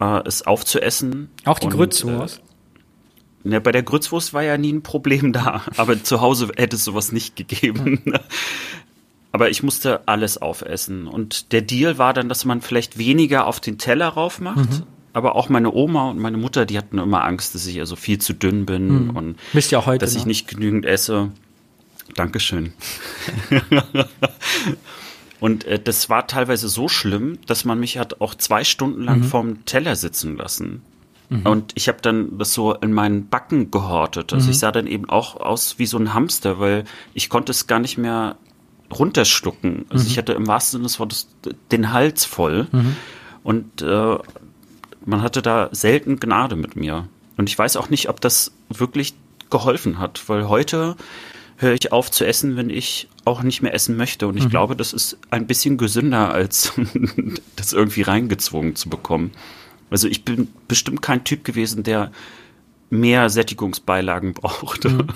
[0.00, 1.30] äh, es aufzuessen.
[1.44, 2.38] Auch die Grützwurst?
[2.38, 2.42] Äh,
[3.44, 6.84] Ne, bei der Grützwurst war ja nie ein Problem da, aber zu Hause hätte es
[6.84, 8.00] sowas nicht gegeben.
[9.32, 11.08] aber ich musste alles aufessen.
[11.08, 14.70] Und der Deal war dann, dass man vielleicht weniger auf den Teller rauf macht.
[14.70, 14.82] Mhm.
[15.12, 18.18] Aber auch meine Oma und meine Mutter, die hatten immer Angst, dass ich also viel
[18.18, 19.10] zu dünn bin mhm.
[19.16, 21.30] und Bist ja heute dass ich nicht genügend esse.
[22.14, 22.72] Dankeschön.
[25.40, 29.20] und äh, das war teilweise so schlimm, dass man mich hat auch zwei Stunden lang
[29.20, 29.24] mhm.
[29.24, 30.82] vorm Teller sitzen lassen.
[31.32, 31.46] Mhm.
[31.46, 34.32] Und ich habe dann das so in meinen Backen gehortet.
[34.32, 34.50] Also mhm.
[34.52, 37.78] ich sah dann eben auch aus wie so ein Hamster, weil ich konnte es gar
[37.78, 38.36] nicht mehr
[38.92, 39.86] runterschlucken.
[39.88, 40.10] Also mhm.
[40.10, 41.28] ich hatte im wahrsten Sinne des Wortes
[41.70, 42.66] den Hals voll.
[42.72, 42.96] Mhm.
[43.42, 44.18] Und äh,
[45.04, 47.08] man hatte da selten Gnade mit mir.
[47.36, 49.14] Und ich weiß auch nicht, ob das wirklich
[49.50, 50.96] geholfen hat, weil heute
[51.56, 54.26] höre ich auf zu essen, wenn ich auch nicht mehr essen möchte.
[54.26, 54.50] Und ich mhm.
[54.50, 56.72] glaube, das ist ein bisschen gesünder, als
[57.56, 59.32] das irgendwie reingezwungen zu bekommen.
[59.90, 62.10] Also ich bin bestimmt kein Typ gewesen, der
[62.90, 64.88] mehr Sättigungsbeilagen brauchte.
[64.88, 65.06] Mhm.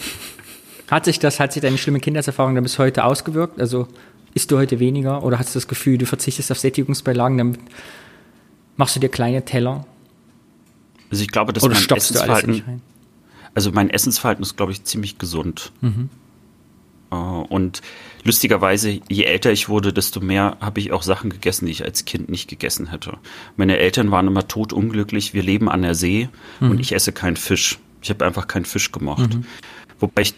[0.90, 3.61] Hat sich das, hat sich deine schlimme Kindheitserfahrung dann bis heute ausgewirkt?
[3.61, 3.88] Also
[4.35, 7.59] isst du heute weniger oder hast du das Gefühl, du verzichtest auf Sättigungsbeilagen, damit
[8.77, 9.87] machst du dir kleine Teller?
[11.11, 12.83] Also ich glaube, dass oder mein Essensverhalten,
[13.55, 15.73] also mein Essensverhalten ist, glaube ich, ziemlich gesund.
[15.81, 16.11] Mhm.
[17.11, 17.83] Äh, und
[18.25, 22.05] lustigerweise, je älter ich wurde, desto mehr habe ich auch Sachen gegessen, die ich als
[22.05, 23.19] Kind nicht gegessen hätte.
[23.57, 25.35] Meine Eltern waren immer totunglücklich.
[25.35, 26.29] Wir leben an der See
[26.61, 26.73] mhm.
[26.73, 27.79] und ich esse keinen Fisch.
[28.03, 29.35] Ich habe einfach keinen Fisch gemocht.
[29.35, 29.45] Mhm.
[29.99, 30.35] Wobei ich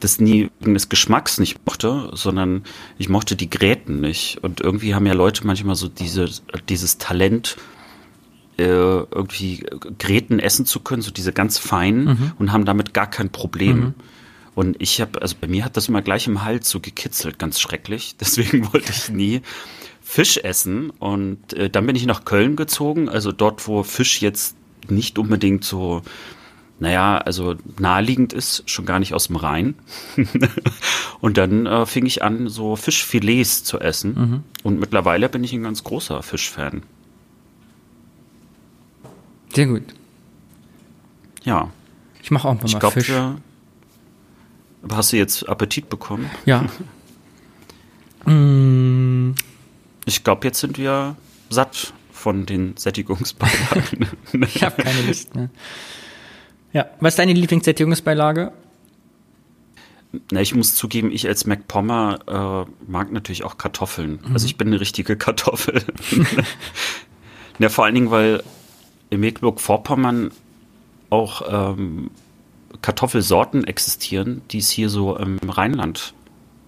[0.00, 2.64] das nie wegen des Geschmacks nicht mochte, sondern
[2.98, 4.38] ich mochte die Gräten nicht.
[4.42, 6.28] Und irgendwie haben ja Leute manchmal so diese,
[6.68, 7.56] dieses Talent,
[8.58, 9.64] äh, irgendwie
[9.98, 12.32] Gräten essen zu können, so diese ganz feinen mhm.
[12.38, 13.78] und haben damit gar kein Problem.
[13.78, 13.94] Mhm.
[14.54, 17.60] Und ich habe, also bei mir hat das immer gleich im Hals so gekitzelt, ganz
[17.60, 18.16] schrecklich.
[18.20, 19.42] Deswegen wollte ich nie
[20.02, 20.90] Fisch essen.
[20.90, 24.56] Und äh, dann bin ich nach Köln gezogen, also dort, wo Fisch jetzt
[24.88, 26.02] nicht unbedingt so,
[26.80, 29.74] naja, also naheliegend ist, schon gar nicht aus dem Rhein.
[31.20, 34.14] und dann äh, fing ich an, so Fischfilets zu essen.
[34.14, 34.42] Mhm.
[34.62, 36.82] Und mittlerweile bin ich ein ganz großer Fischfan.
[39.52, 39.82] Sehr gut.
[41.42, 41.70] Ja.
[42.22, 43.08] Ich mache auch mal, ich glaub, Fisch.
[43.08, 43.38] Wir,
[44.90, 46.30] Hast du jetzt Appetit bekommen?
[46.46, 46.64] Ja.
[48.30, 49.34] mm.
[50.04, 51.16] Ich glaube, jetzt sind wir
[51.50, 54.08] satt von den Sättigungsbeilagen.
[54.32, 55.50] ich habe keine Lust mehr.
[56.72, 58.52] Ja, was ist deine Lieblingssättigungsbeilage?
[60.30, 64.20] Na, ich muss zugeben, ich als MacPommer äh, mag natürlich auch Kartoffeln.
[64.26, 64.32] Mhm.
[64.32, 65.82] Also ich bin eine richtige Kartoffel.
[67.58, 68.42] ja, vor allen Dingen, weil
[69.10, 70.30] in Mecklenburg-Vorpommern
[71.10, 71.42] auch
[71.76, 72.10] ähm,
[72.82, 76.14] Kartoffelsorten existieren, die es hier so im Rheinland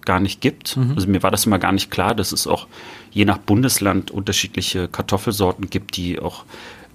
[0.05, 0.77] gar nicht gibt.
[0.77, 0.93] Mhm.
[0.95, 2.67] Also mir war das immer gar nicht klar, dass es auch
[3.11, 6.45] je nach Bundesland unterschiedliche Kartoffelsorten gibt, die auch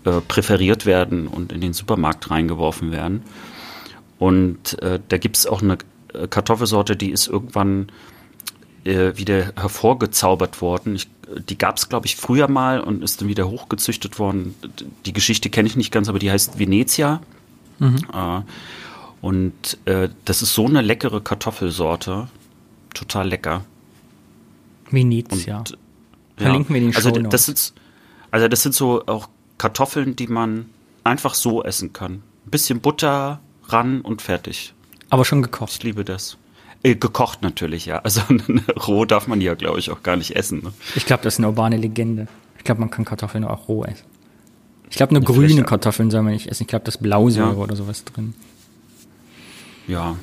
[0.07, 3.25] äh, präferiert werden und in den Supermarkt reingeworfen werden.
[4.21, 5.79] Und äh, da gibt es auch eine
[6.15, 7.89] äh, Kartoffelsorte, die ist irgendwann
[8.85, 10.95] äh, wieder hervorgezaubert worden.
[10.95, 11.09] Ich,
[11.49, 14.55] die gab es, glaube ich, früher mal und ist dann wieder hochgezüchtet worden.
[15.07, 17.21] Die Geschichte kenne ich nicht ganz, aber die heißt Venezia.
[17.81, 17.97] Mhm.
[18.15, 18.43] Äh,
[19.23, 19.79] und
[20.25, 22.29] das ist so eine leckere Kartoffelsorte.
[22.95, 23.65] Total lecker.
[24.89, 25.59] Venezia.
[25.59, 25.79] Und,
[26.37, 27.73] Verlinken wir den also, das sind,
[28.31, 30.67] also das sind so auch Kartoffeln, die man
[31.05, 32.23] einfach so essen kann.
[32.47, 34.75] Ein bisschen Butter ran und fertig.
[35.11, 35.73] Aber schon gekocht.
[35.73, 36.37] Ich liebe das.
[36.83, 37.99] Äh, gekocht natürlich, ja.
[38.01, 38.23] Also
[38.87, 40.63] roh darf man ja, glaube ich, auch gar nicht essen.
[40.63, 40.73] Ne?
[40.95, 42.29] Ich glaube, das ist eine urbane Legende.
[42.59, 44.05] Ich glaube, man kann Kartoffeln auch roh essen.
[44.91, 46.63] Ich glaube, nur ja, grüne Kartoffeln soll man nicht essen.
[46.63, 47.57] Ich glaube, das Blausäure ja.
[47.57, 48.35] oder sowas drin.
[49.87, 50.17] Ja.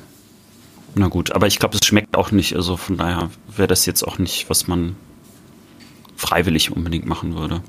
[0.94, 2.54] Na gut, aber ich glaube, es schmeckt auch nicht.
[2.54, 4.96] Also von daher wäre das jetzt auch nicht, was man
[6.16, 7.62] freiwillig unbedingt machen würde.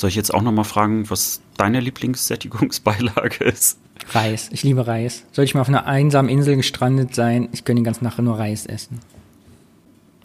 [0.00, 3.78] Soll ich jetzt auch nochmal fragen, was deine Lieblingssättigungsbeilage ist?
[4.12, 4.48] Reis.
[4.50, 5.24] Ich liebe Reis.
[5.32, 8.38] Soll ich mal auf einer einsamen Insel gestrandet sein, ich könnte die ganze Nacht nur
[8.38, 9.00] Reis essen.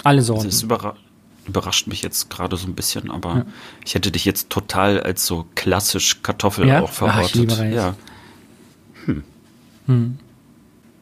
[0.05, 0.45] Alle Sorten.
[0.45, 0.95] Das überra
[1.45, 3.45] überrascht mich jetzt gerade so ein bisschen, aber ja.
[3.83, 6.81] ich hätte dich jetzt total als so klassisch Kartoffel ja?
[6.81, 7.21] auch verortet.
[7.21, 7.75] Ach, ich liebe Reis.
[7.75, 7.95] Ja.
[9.07, 9.23] Hm.
[9.87, 10.17] Hm.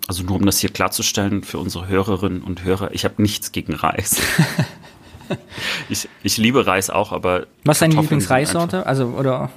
[0.08, 3.76] Also nur um das hier klarzustellen für unsere Hörerinnen und Hörer, ich habe nichts gegen
[3.76, 4.20] Reis.
[5.90, 7.48] ich, ich liebe Reis auch, aber.
[7.64, 8.86] Was ist deine Lieblingsreissorte?
[8.86, 9.50] Also, oder?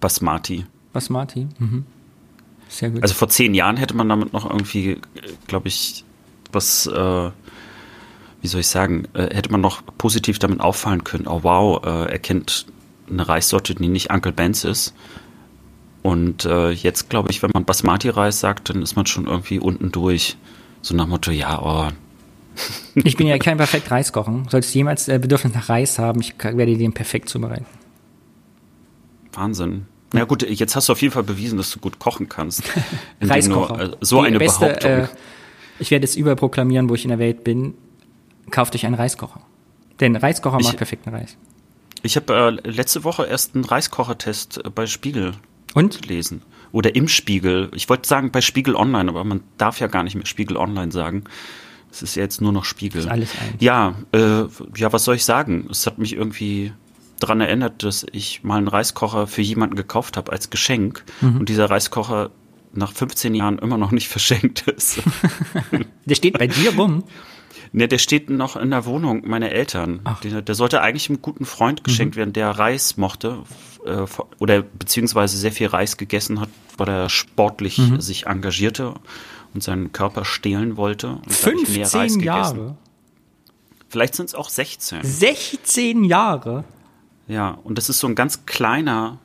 [0.00, 0.66] Basmati.
[0.92, 1.48] Basmati.
[1.58, 1.84] Mhm.
[2.68, 3.02] Sehr gut.
[3.02, 4.98] Also vor zehn Jahren hätte man damit noch irgendwie,
[5.46, 6.04] glaube ich,
[6.52, 7.30] was, äh,
[8.40, 11.26] wie soll ich sagen, äh, hätte man noch positiv damit auffallen können.
[11.26, 12.66] Oh wow, äh, er kennt
[13.10, 14.94] eine Reissorte, die nicht Uncle Ben's ist.
[16.02, 19.90] Und äh, jetzt glaube ich, wenn man Basmati-Reis sagt, dann ist man schon irgendwie unten
[19.90, 20.36] durch.
[20.82, 21.88] So nach Motto, ja, oh,
[22.94, 24.46] ich bin ja kein perfekt Reis kochen.
[24.48, 27.66] Solltest du jemals äh, Bedürfnis nach Reis haben, ich werde den perfekt zubereiten.
[29.32, 29.86] Wahnsinn.
[30.12, 32.62] Na ja, gut, jetzt hast du auf jeden Fall bewiesen, dass du gut kochen kannst.
[33.20, 33.76] Reiskocher.
[33.76, 34.90] Nur, äh, so Die eine beste, Behauptung.
[34.90, 35.08] Äh,
[35.80, 37.74] ich werde es überall proklamieren, wo ich in der Welt bin.
[38.50, 39.40] Kauft euch einen Reiskocher.
[40.00, 41.36] Denn Reiskocher ich, macht perfekten Reis.
[42.02, 45.32] Ich habe äh, letzte Woche erst einen Reiskochertest äh, bei Spiegel
[45.74, 46.02] Und?
[46.02, 46.42] gelesen.
[46.70, 47.70] Oder im Spiegel.
[47.74, 50.92] Ich wollte sagen bei Spiegel Online, aber man darf ja gar nicht mehr Spiegel Online
[50.92, 51.24] sagen.
[51.94, 53.02] Es ist jetzt nur noch Spiegel.
[53.02, 53.54] Das ist alles eins.
[53.60, 54.44] Ja, äh,
[54.76, 55.68] ja, was soll ich sagen?
[55.70, 56.72] Es hat mich irgendwie
[57.20, 61.38] daran erinnert, dass ich mal einen Reiskocher für jemanden gekauft habe als Geschenk mhm.
[61.38, 62.30] und dieser Reiskocher
[62.72, 65.00] nach 15 Jahren immer noch nicht verschenkt ist.
[66.04, 67.04] der steht bei dir rum?
[67.72, 70.00] Ne, der steht noch in der Wohnung meiner Eltern.
[70.22, 72.18] Der, der, sollte eigentlich einem guten Freund geschenkt mhm.
[72.18, 73.42] werden, der Reis mochte
[73.86, 74.04] äh,
[74.38, 78.00] oder beziehungsweise sehr viel Reis gegessen hat, weil er sportlich mhm.
[78.00, 78.94] sich engagierte
[79.54, 81.20] und seinen Körper stehlen wollte.
[81.24, 82.54] Und 15 Jahre?
[82.54, 82.78] Gegessen.
[83.88, 85.04] Vielleicht sind es auch 16.
[85.04, 86.64] 16 Jahre?
[87.28, 89.18] Ja, und das ist so ein ganz kleiner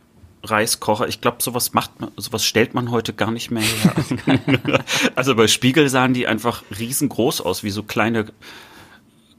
[0.44, 1.08] Reiskocher.
[1.08, 4.84] Ich glaube, sowas macht man, sowas stellt man heute gar nicht mehr her.
[5.16, 8.28] also bei Spiegel sahen die einfach riesengroß aus, wie so kleine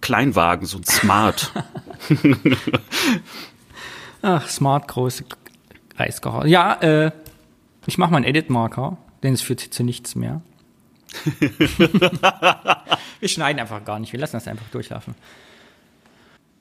[0.01, 1.53] Kleinwagen, so ein Smart.
[4.23, 5.25] Ach, Smart große
[5.97, 6.47] Reiskocher.
[6.47, 7.13] Ja, äh,
[7.87, 10.43] ich mache mal einen Edit-Marker, denn es führt zu nichts mehr.
[13.21, 15.15] wir schneiden einfach gar nicht, wir lassen das einfach durchlaufen.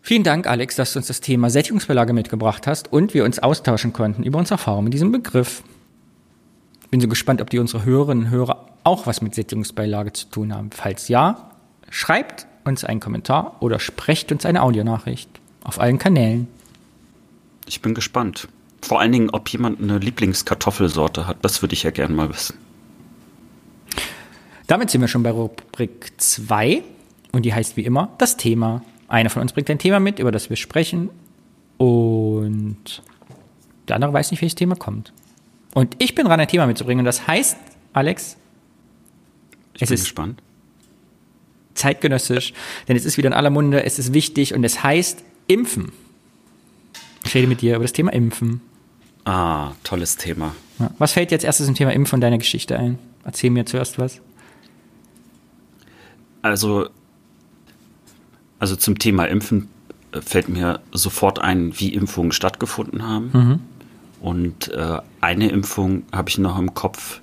[0.01, 3.93] Vielen Dank, Alex, dass du uns das Thema Sättigungsbeilage mitgebracht hast und wir uns austauschen
[3.93, 5.63] konnten über unsere Erfahrung mit diesem Begriff.
[6.89, 10.55] Bin so gespannt, ob die unsere Hörerinnen und Hörer auch was mit Sättigungsbeilage zu tun
[10.55, 10.71] haben.
[10.71, 11.51] Falls ja,
[11.89, 15.29] schreibt uns einen Kommentar oder sprecht uns eine Audionachricht
[15.63, 16.47] auf allen Kanälen.
[17.67, 18.47] Ich bin gespannt.
[18.81, 21.37] Vor allen Dingen, ob jemand eine Lieblingskartoffelsorte hat.
[21.41, 22.57] Das würde ich ja gerne mal wissen.
[24.69, 26.83] Damit sind wir schon bei Rubrik 2
[27.31, 28.83] und die heißt wie immer das Thema.
[29.07, 31.09] Einer von uns bringt ein Thema mit, über das wir sprechen
[31.79, 33.01] und
[33.87, 35.11] der andere weiß nicht, welches Thema kommt.
[35.73, 37.57] Und ich bin dran, ein Thema mitzubringen und das heißt,
[37.93, 38.37] Alex,
[39.73, 40.39] ich es bin ist gespannt.
[41.73, 42.53] zeitgenössisch,
[42.87, 45.93] denn es ist wieder in aller Munde, es ist wichtig und es heißt Impfen.
[47.25, 48.61] Ich rede mit dir über das Thema Impfen.
[49.25, 50.55] Ah, tolles Thema.
[50.77, 50.91] Ja.
[50.99, 52.99] Was fällt jetzt erstes zum Thema Impfen von deiner Geschichte ein?
[53.23, 54.21] Erzähl mir zuerst was.
[56.41, 56.89] Also,
[58.59, 59.69] also zum Thema Impfen
[60.11, 63.29] äh, fällt mir sofort ein, wie Impfungen stattgefunden haben.
[63.33, 63.59] Mhm.
[64.21, 67.21] Und äh, eine Impfung habe ich noch im Kopf,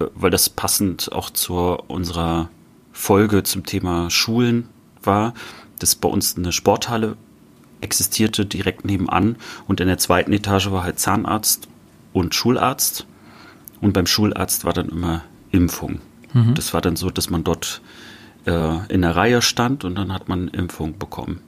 [0.00, 2.48] äh, weil das passend auch zu unserer
[2.92, 4.68] Folge zum Thema Schulen
[5.02, 5.34] war,
[5.78, 7.16] dass bei uns eine Sporthalle
[7.80, 9.36] existierte direkt nebenan
[9.68, 11.68] und in der zweiten Etage war halt Zahnarzt
[12.12, 13.06] und Schularzt
[13.80, 16.00] und beim Schularzt war dann immer Impfung.
[16.32, 16.54] Mhm.
[16.54, 17.80] Das war dann so, dass man dort
[18.46, 21.40] äh, in der Reihe stand und dann hat man Impfung bekommen.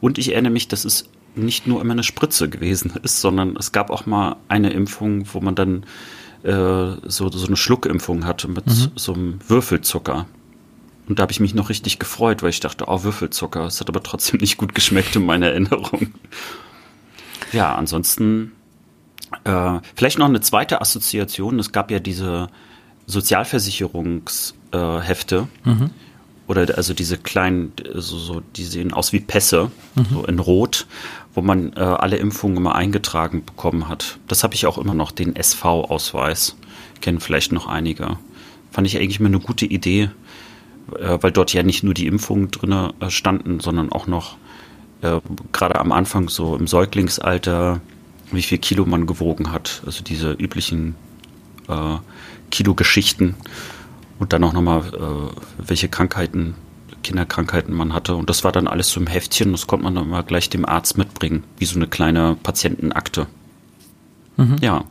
[0.00, 3.72] Und ich erinnere mich, dass es nicht nur immer eine Spritze gewesen ist, sondern es
[3.72, 5.84] gab auch mal eine Impfung, wo man dann
[6.42, 8.90] äh, so, so eine Schluckimpfung hatte mit mhm.
[8.94, 10.26] so einem Würfelzucker.
[11.06, 13.66] Und da habe ich mich noch richtig gefreut, weil ich dachte, oh, Würfelzucker.
[13.66, 16.14] Es hat aber trotzdem nicht gut geschmeckt in meiner Erinnerung.
[17.52, 18.52] Ja, ansonsten
[19.44, 21.58] äh, vielleicht noch eine zweite Assoziation.
[21.58, 22.48] Es gab ja diese
[23.06, 24.63] Sozialversicherungshefte.
[24.74, 25.90] Äh, mhm.
[26.46, 30.06] Oder also diese kleinen, so, so, die sehen aus wie Pässe, mhm.
[30.10, 30.86] so in Rot,
[31.34, 34.18] wo man äh, alle Impfungen immer eingetragen bekommen hat.
[34.28, 36.56] Das habe ich auch immer noch, den SV-Ausweis.
[37.00, 38.18] Kennen vielleicht noch einige.
[38.72, 40.10] Fand ich eigentlich immer eine gute Idee,
[40.98, 44.36] äh, weil dort ja nicht nur die Impfungen drin äh, standen, sondern auch noch
[45.00, 45.20] äh,
[45.52, 47.80] gerade am Anfang so im Säuglingsalter,
[48.32, 49.82] wie viel Kilo man gewogen hat.
[49.86, 50.94] Also diese üblichen
[51.68, 51.96] äh,
[52.50, 53.34] Kilo-Geschichten
[54.18, 56.54] und dann auch nochmal, äh, welche Krankheiten,
[57.02, 58.14] Kinderkrankheiten man hatte.
[58.14, 59.52] Und das war dann alles so im Heftchen.
[59.52, 63.26] Das konnte man dann mal gleich dem Arzt mitbringen, wie so eine kleine Patientenakte.
[64.36, 64.56] Mhm.
[64.60, 64.84] Ja,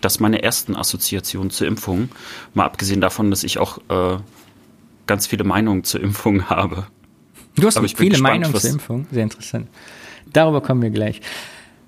[0.00, 2.10] das meine ersten Assoziationen zur Impfung.
[2.52, 4.18] Mal abgesehen davon, dass ich auch äh,
[5.06, 6.86] ganz viele Meinungen zur Impfung habe.
[7.56, 9.68] Du hast viele gespannt, Meinungen zur Impfung, sehr interessant.
[10.32, 11.20] Darüber kommen wir gleich.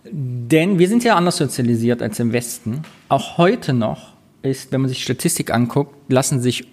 [0.05, 2.83] Denn wir sind ja anders sozialisiert als im Westen.
[3.09, 6.69] Auch heute noch ist, wenn man sich Statistik anguckt, lassen sich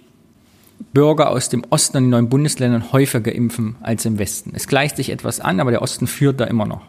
[0.92, 4.52] Bürger aus dem Osten und den neuen Bundesländern häufiger impfen als im Westen.
[4.54, 6.82] Es gleicht sich etwas an, aber der Osten führt da immer noch.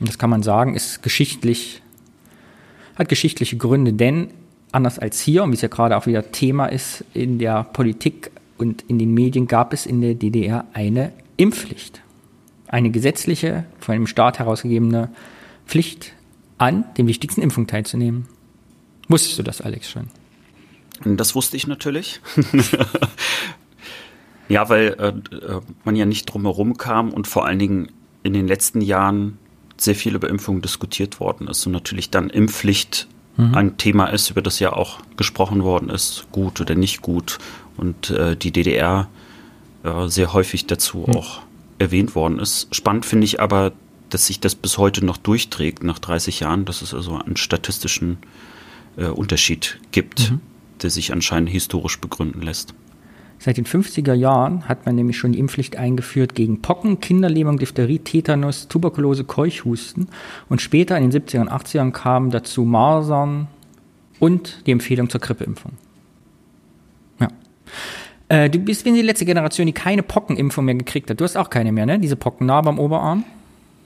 [0.00, 1.82] Und das kann man sagen, ist geschichtlich,
[2.96, 4.28] hat geschichtliche Gründe, denn
[4.72, 8.30] anders als hier, und wie es ja gerade auch wieder Thema ist, in der Politik
[8.58, 12.02] und in den Medien gab es in der DDR eine Impfpflicht.
[12.68, 15.10] Eine gesetzliche, von einem Staat herausgegebene
[15.66, 16.12] Pflicht
[16.58, 18.26] an den wichtigsten Impfungen teilzunehmen.
[19.08, 20.08] Wusstest du das, Alex, schon?
[21.04, 22.20] Das wusste ich natürlich.
[24.48, 27.90] ja, weil äh, äh, man ja nicht drumherum kam und vor allen Dingen
[28.22, 29.38] in den letzten Jahren
[29.76, 33.54] sehr viel über Impfungen diskutiert worden ist und natürlich dann Impfpflicht mhm.
[33.54, 37.38] ein Thema ist, über das ja auch gesprochen worden ist, gut oder nicht gut
[37.76, 39.08] und äh, die DDR
[39.82, 41.16] äh, sehr häufig dazu mhm.
[41.16, 41.42] auch
[41.78, 42.74] erwähnt worden ist.
[42.74, 43.72] Spannend finde ich aber,
[44.10, 48.18] dass sich das bis heute noch durchträgt nach 30 Jahren, dass es also einen statistischen
[48.96, 50.30] äh, Unterschied gibt.
[50.30, 50.40] Mhm
[50.82, 52.74] der sich anscheinend historisch begründen lässt.
[53.38, 57.98] Seit den 50er Jahren hat man nämlich schon die Impfpflicht eingeführt gegen Pocken, Kinderlähmung, Diphtherie,
[57.98, 60.08] Tetanus, Tuberkulose, Keuchhusten
[60.48, 63.48] und später in den 70er und 80ern kamen dazu Masern
[64.18, 65.72] und die Empfehlung zur Grippeimpfung.
[67.20, 67.28] Ja.
[68.28, 71.20] Äh, du bist wie die letzte Generation, die keine Pockenimpfung mehr gekriegt hat.
[71.20, 71.98] Du hast auch keine mehr, ne?
[71.98, 73.24] Diese Pockennarbe am Oberarm?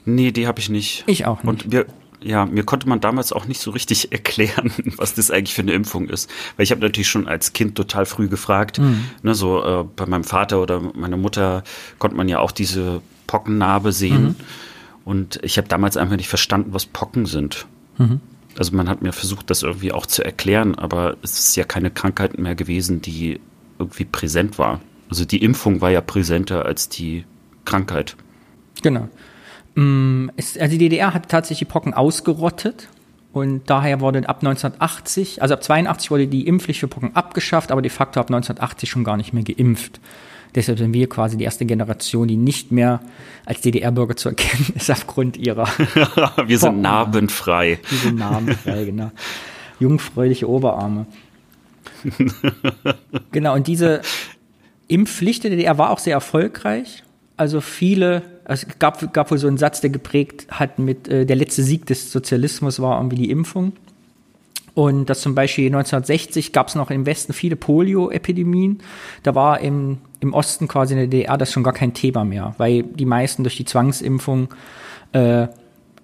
[0.05, 1.03] Nee, die habe ich nicht.
[1.07, 1.65] Ich auch nicht.
[1.65, 1.85] Und wir,
[2.21, 5.73] ja, mir konnte man damals auch nicht so richtig erklären, was das eigentlich für eine
[5.73, 6.29] Impfung ist.
[6.55, 8.79] Weil ich habe natürlich schon als Kind total früh gefragt.
[8.79, 9.05] Mhm.
[9.23, 11.63] Ne, so äh, bei meinem Vater oder meiner Mutter
[11.97, 14.23] konnte man ja auch diese Pockennarbe sehen.
[14.23, 14.35] Mhm.
[15.05, 17.65] Und ich habe damals einfach nicht verstanden, was Pocken sind.
[17.97, 18.19] Mhm.
[18.57, 21.91] Also man hat mir versucht, das irgendwie auch zu erklären, aber es ist ja keine
[21.91, 23.39] Krankheit mehr gewesen, die
[23.77, 24.81] irgendwie präsent war.
[25.09, 27.23] Also die Impfung war ja präsenter als die
[27.65, 28.15] Krankheit.
[28.81, 29.07] Genau.
[29.75, 32.87] Mm, es, also die DDR hat tatsächlich die Pocken ausgerottet
[33.31, 37.81] und daher wurde ab 1980, also ab 82 wurde die Impfpflicht für Pocken abgeschafft, aber
[37.81, 39.99] de facto ab 1980 schon gar nicht mehr geimpft.
[40.55, 43.01] Deshalb sind wir quasi die erste Generation, die nicht mehr
[43.45, 45.67] als DDR-Bürger zu erkennen ist aufgrund ihrer.
[46.45, 47.79] wir sind narbenfrei.
[47.87, 49.11] Wir sind narbenfrei, genau.
[49.79, 51.05] Jungfräuliche Oberarme.
[53.31, 54.01] genau, und diese
[54.87, 57.03] Impfpflicht der DDR war auch sehr erfolgreich.
[57.37, 61.35] Also viele es gab, gab wohl so einen Satz, der geprägt hat mit, äh, der
[61.35, 63.73] letzte Sieg des Sozialismus war irgendwie die Impfung.
[64.73, 68.79] Und das zum Beispiel 1960 gab es noch im Westen viele Polio-Epidemien.
[69.23, 72.55] Da war im, im Osten quasi in der DDR das schon gar kein Thema mehr,
[72.57, 74.47] weil die meisten durch die Zwangsimpfung
[75.11, 75.47] äh,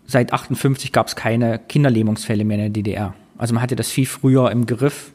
[0.08, 3.14] seit 58 gab es keine Kinderlähmungsfälle mehr in der DDR.
[3.38, 5.14] Also man hatte das viel früher im Griff.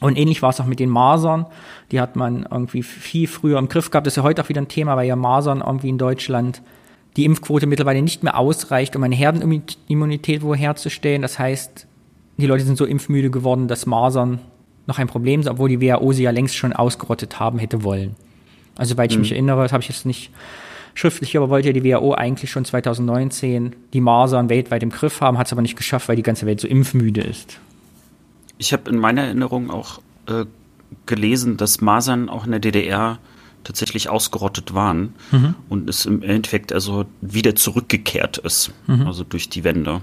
[0.00, 1.46] Und ähnlich war es auch mit den Masern.
[1.90, 4.06] Die hat man irgendwie viel früher im Griff gehabt.
[4.06, 6.62] Das ist ja heute auch wieder ein Thema, weil ja Masern irgendwie in Deutschland
[7.16, 11.22] die Impfquote mittlerweile nicht mehr ausreicht, um eine Herdenimmunität wo herzustellen.
[11.22, 11.86] Das heißt,
[12.36, 14.40] die Leute sind so impfmüde geworden, dass Masern
[14.86, 18.14] noch ein Problem sind, obwohl die WHO sie ja längst schon ausgerottet haben hätte wollen.
[18.76, 19.22] Also, soweit ich mhm.
[19.22, 20.30] mich erinnere, das habe ich jetzt nicht
[20.94, 25.38] schriftlich, aber wollte ja die WHO eigentlich schon 2019 die Masern weltweit im Griff haben,
[25.38, 27.58] hat es aber nicht geschafft, weil die ganze Welt so impfmüde ist.
[28.58, 30.46] Ich habe in meiner Erinnerung auch äh,
[31.06, 33.18] gelesen, dass Masern auch in der DDR
[33.64, 35.54] tatsächlich ausgerottet waren mhm.
[35.68, 39.06] und es im Endeffekt also wieder zurückgekehrt ist, mhm.
[39.06, 40.02] also durch die Wende.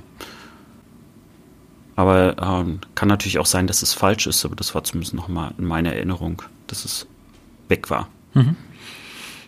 [1.95, 5.53] Aber ähm, kann natürlich auch sein, dass es falsch ist, aber das war zumindest nochmal
[5.57, 7.07] in meiner Erinnerung, dass es
[7.69, 8.09] weg war.
[8.33, 8.55] Mhm.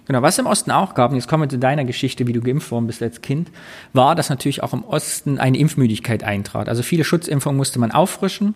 [0.07, 2.41] Genau, was im Osten auch gab, und jetzt kommen wir zu deiner Geschichte, wie du
[2.41, 3.51] geimpft worden bist als Kind,
[3.93, 6.69] war, dass natürlich auch im Osten eine Impfmüdigkeit eintrat.
[6.69, 8.53] Also viele Schutzimpfungen musste man auffrischen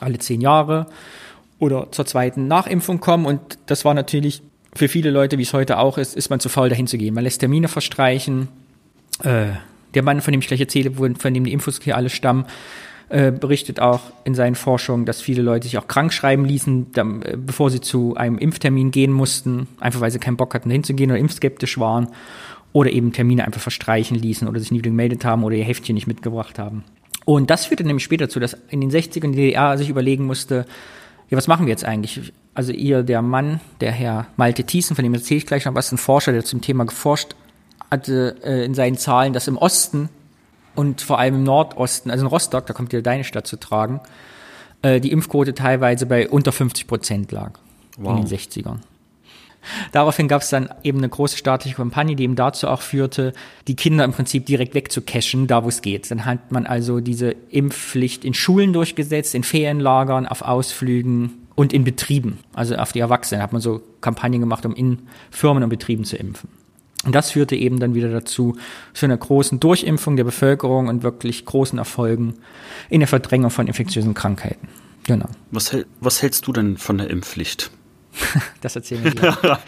[0.00, 0.86] alle zehn Jahre
[1.58, 3.26] oder zur zweiten Nachimpfung kommen.
[3.26, 4.42] Und das war natürlich
[4.74, 7.14] für viele Leute, wie es heute auch ist, ist man zu faul, dahin zu gehen.
[7.14, 8.48] Man lässt Termine verstreichen.
[9.22, 9.46] Äh,
[9.94, 12.44] der Mann, von dem ich gleich erzähle, von dem die Infos hier alle stammen,
[13.08, 17.36] äh, berichtet auch in seinen Forschungen, dass viele Leute sich auch krank schreiben ließen, äh,
[17.36, 21.18] bevor sie zu einem Impftermin gehen mussten, einfach weil sie keinen Bock hatten, hinzugehen oder
[21.18, 22.08] impfskeptisch waren
[22.74, 25.94] oder eben Termine einfach verstreichen ließen oder sich nie wieder gemeldet haben oder ihr Heftchen
[25.94, 26.84] nicht mitgebracht haben.
[27.28, 30.64] Und das führte nämlich später dazu, dass in den 60ern die DDR sich überlegen musste,
[31.28, 32.32] ja, was machen wir jetzt eigentlich?
[32.54, 35.92] Also ihr, der Mann, der Herr Malte Thiessen, von dem erzähle ich gleich noch was,
[35.92, 37.36] ein Forscher, der zum Thema geforscht
[37.90, 40.08] hatte äh, in seinen Zahlen, dass im Osten
[40.74, 44.00] und vor allem im Nordosten, also in Rostock, da kommt ja deine Stadt zu tragen,
[44.80, 47.58] äh, die Impfquote teilweise bei unter 50 Prozent lag
[47.98, 48.16] wow.
[48.16, 48.78] in den 60ern.
[49.92, 53.32] Daraufhin gab es dann eben eine große staatliche Kampagne, die eben dazu auch führte,
[53.66, 56.10] die Kinder im Prinzip direkt wegzucachen, da wo es geht.
[56.10, 61.84] Dann hat man also diese Impfpflicht in Schulen durchgesetzt, in Ferienlagern, auf Ausflügen und in
[61.84, 65.00] Betrieben, also auf die Erwachsenen, hat man so Kampagnen gemacht, um in
[65.30, 66.48] Firmen und Betrieben zu impfen.
[67.04, 68.56] Und das führte eben dann wieder dazu,
[68.92, 72.34] zu einer großen Durchimpfung der Bevölkerung und wirklich großen Erfolgen
[72.90, 74.68] in der Verdrängung von infektiösen Krankheiten.
[75.04, 75.28] Genau.
[75.50, 77.70] Was, was hältst du denn von der Impfpflicht?
[78.60, 79.36] das erzählen wir gleich.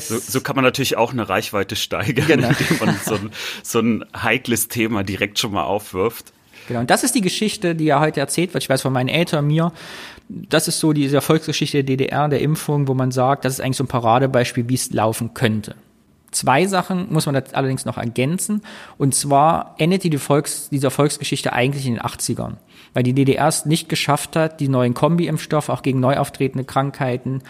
[0.00, 2.48] So, so, kann man natürlich auch eine Reichweite steigern, genau.
[2.48, 3.30] indem man so ein,
[3.62, 6.32] so ein heikles Thema direkt schon mal aufwirft.
[6.66, 8.64] Genau, und das ist die Geschichte, die ja heute erzählt wird.
[8.64, 9.72] Ich weiß von meinen Eltern, mir.
[10.28, 13.76] Das ist so diese Erfolgsgeschichte der DDR, der Impfung, wo man sagt, das ist eigentlich
[13.76, 15.76] so ein Paradebeispiel, wie es laufen könnte.
[16.30, 18.62] Zwei Sachen muss man allerdings noch ergänzen.
[18.98, 22.56] Und zwar endet die Volks, diese Erfolgsgeschichte eigentlich in den 80ern
[22.96, 27.42] weil die DDR es nicht geschafft hat, die neuen Kombi-Impfstoffe auch gegen neu auftretende Krankheiten,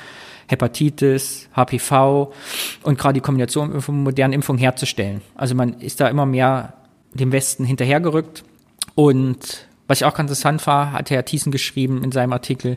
[0.48, 2.32] Hepatitis, HPV
[2.82, 5.20] und gerade die Kombination von modernen Impfungen herzustellen.
[5.36, 6.72] Also man ist da immer mehr
[7.14, 8.42] dem Westen hinterhergerückt.
[8.96, 12.76] Und was ich auch ganz interessant war, hat Herr Thiessen geschrieben in seinem Artikel,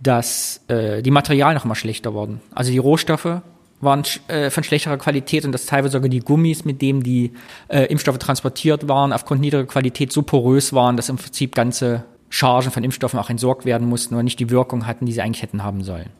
[0.00, 2.40] dass äh, die Materialien noch immer schlechter wurden.
[2.54, 3.40] Also die Rohstoffe
[3.80, 7.32] waren äh, von schlechterer Qualität und dass teilweise sogar die Gummis, mit denen die
[7.68, 12.70] äh, Impfstoffe transportiert waren, aufgrund niedriger Qualität so porös waren, dass im Prinzip ganze Chargen
[12.70, 15.62] von Impfstoffen auch entsorgt werden mussten oder nicht die Wirkung hatten, die sie eigentlich hätten
[15.62, 16.10] haben sollen.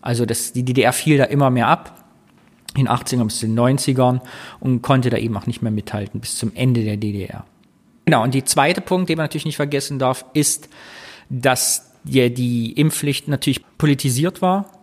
[0.00, 2.04] Also das, die DDR fiel da immer mehr ab,
[2.76, 4.20] in den 80ern bis den 90ern
[4.60, 7.44] und konnte da eben auch nicht mehr mithalten bis zum Ende der DDR.
[8.04, 10.68] Genau, und die zweite Punkt, den man natürlich nicht vergessen darf, ist,
[11.28, 14.77] dass die, die Impfpflicht natürlich politisiert war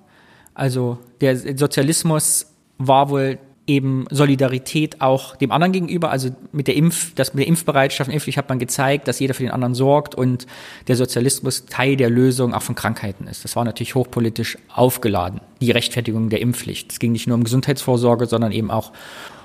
[0.56, 2.48] also der Sozialismus
[2.78, 3.38] war wohl
[3.68, 8.38] eben Solidarität auch dem anderen gegenüber, also mit der Impf, das mit der Impfbereitschaft, impflich
[8.38, 10.46] hat man gezeigt, dass jeder für den anderen sorgt und
[10.88, 13.44] der Sozialismus Teil der Lösung auch von Krankheiten ist.
[13.44, 16.92] Das war natürlich hochpolitisch aufgeladen, die Rechtfertigung der Impfpflicht.
[16.92, 18.92] Es ging nicht nur um Gesundheitsvorsorge, sondern eben auch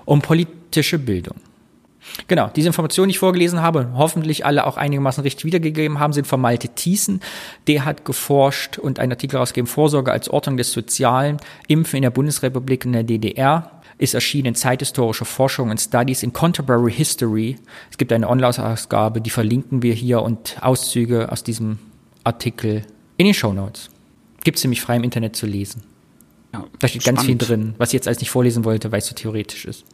[0.04, 1.36] um politische Bildung.
[2.28, 6.26] Genau, diese Informationen, die ich vorgelesen habe, hoffentlich alle auch einigermaßen richtig wiedergegeben haben, sind
[6.26, 7.20] von Malte Thiessen.
[7.66, 11.38] Der hat geforscht und einen Artikel rausgegeben, Vorsorge als Ordnung des Sozialen,
[11.68, 16.32] Impfen in der Bundesrepublik und der DDR ist erschienen in Zeithistorische Forschung und Studies in
[16.32, 17.56] Contemporary History.
[17.90, 21.78] Es gibt eine Online-Ausgabe, die verlinken wir hier und Auszüge aus diesem
[22.24, 22.82] Artikel
[23.18, 23.90] in den Show Notes.
[24.42, 25.82] Gibt es nämlich frei im Internet zu lesen.
[26.54, 27.18] Ja, da steht spannend.
[27.18, 29.84] ganz viel drin, was ich jetzt alles nicht vorlesen wollte, weil es so theoretisch ist.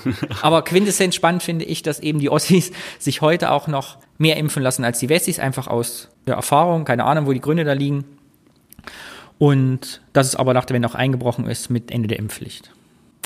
[0.42, 4.62] Aber quintessenz spannend finde ich, dass eben die Ossis sich heute auch noch mehr impfen
[4.62, 8.04] lassen als die Wessis, einfach aus der Erfahrung, keine Ahnung, wo die Gründe da liegen.
[9.38, 12.70] Und dass es aber nach der Wende auch eingebrochen ist mit Ende der Impfpflicht.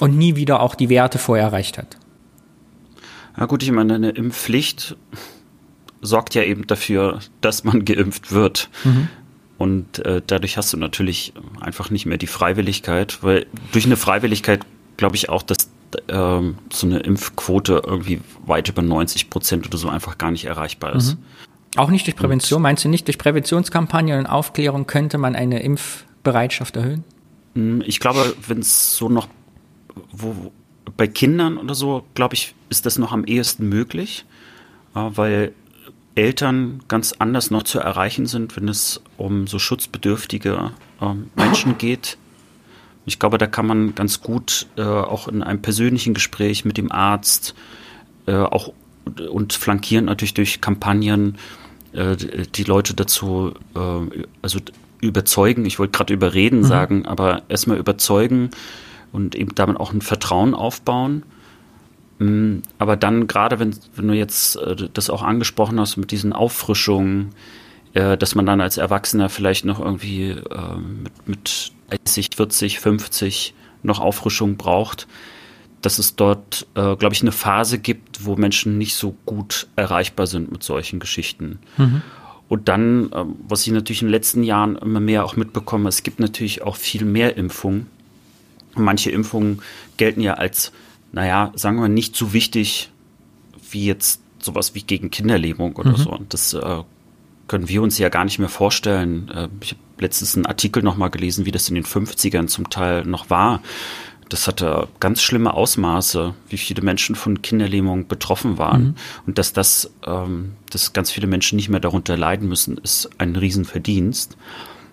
[0.01, 1.99] Und nie wieder auch die Werte vorher erreicht hat.
[3.39, 4.97] Ja gut, ich meine, eine Impfpflicht
[6.01, 8.71] sorgt ja eben dafür, dass man geimpft wird.
[8.85, 9.09] Mhm.
[9.59, 14.61] Und äh, dadurch hast du natürlich einfach nicht mehr die Freiwilligkeit, weil durch eine Freiwilligkeit
[14.97, 15.71] glaube ich auch, dass
[16.09, 20.95] ähm, so eine Impfquote irgendwie weit über 90 Prozent oder so einfach gar nicht erreichbar
[20.95, 21.15] ist.
[21.15, 21.23] Mhm.
[21.77, 22.59] Auch nicht durch Prävention?
[22.59, 27.05] Und, Meinst du nicht, durch Präventionskampagnen und Aufklärung könnte man eine Impfbereitschaft erhöhen?
[27.55, 29.29] Hm, ich glaube, wenn es so noch,
[30.11, 30.53] wo,
[30.97, 34.25] bei Kindern oder so, glaube ich, ist das noch am ehesten möglich,
[34.95, 35.53] weil
[36.15, 42.17] Eltern ganz anders noch zu erreichen sind, wenn es um so schutzbedürftige ähm, Menschen geht
[43.07, 46.91] ich glaube, da kann man ganz gut äh, auch in einem persönlichen Gespräch mit dem
[46.91, 47.55] Arzt
[48.27, 48.73] äh, auch
[49.31, 51.39] und flankierend natürlich durch Kampagnen
[51.93, 54.59] äh, die Leute dazu äh, also
[55.01, 55.65] überzeugen.
[55.65, 56.65] Ich wollte gerade überreden mhm.
[56.65, 58.51] sagen, aber erstmal überzeugen
[59.13, 61.23] und eben damit auch ein Vertrauen aufbauen.
[62.19, 66.33] Mm, aber dann gerade, wenn, wenn du jetzt äh, das auch angesprochen hast mit diesen
[66.33, 67.35] Auffrischungen,
[67.95, 70.35] äh, dass man dann als Erwachsener vielleicht noch irgendwie
[71.03, 75.07] mit, mit 30, 40, 50 noch Auffrischung braucht,
[75.83, 80.27] dass es dort, äh, glaube ich, eine Phase gibt, wo Menschen nicht so gut erreichbar
[80.27, 81.61] sind mit solchen Geschichten.
[81.77, 82.03] Mhm.
[82.49, 86.03] Und dann, äh, was ich natürlich in den letzten Jahren immer mehr auch mitbekomme, es
[86.03, 87.87] gibt natürlich auch viel mehr Impfungen.
[88.75, 89.63] Manche Impfungen
[89.97, 90.73] gelten ja als,
[91.13, 92.91] naja, sagen wir nicht so wichtig
[93.71, 95.97] wie jetzt sowas wie gegen Kinderlähmung oder mhm.
[95.97, 96.11] so.
[96.11, 96.83] Und das äh,
[97.49, 99.29] können wir uns ja gar nicht mehr vorstellen.
[99.29, 103.05] Äh, ich habe letztens einen Artikel nochmal gelesen, wie das in den 50ern zum Teil
[103.05, 103.63] noch war.
[104.29, 108.83] Das hatte ganz schlimme Ausmaße, wie viele Menschen von Kinderlähmung betroffen waren.
[108.83, 108.95] Mhm.
[109.27, 113.37] Und dass das, ähm, dass ganz viele Menschen nicht mehr darunter leiden müssen, ist ein
[113.37, 114.37] Riesenverdienst.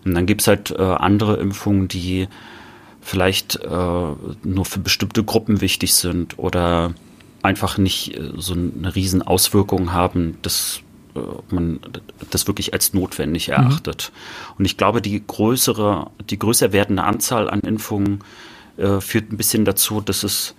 [0.05, 2.27] Und dann gibt's halt äh, andere Impfungen, die
[3.01, 6.93] vielleicht äh, nur für bestimmte Gruppen wichtig sind oder
[7.41, 10.82] einfach nicht äh, so eine riesen Auswirkung haben, dass äh,
[11.49, 11.79] man
[12.29, 14.11] das wirklich als notwendig erachtet.
[14.11, 14.53] Mhm.
[14.59, 18.23] Und ich glaube, die größere, die größer werdende Anzahl an Impfungen
[18.77, 20.55] äh, führt ein bisschen dazu, dass es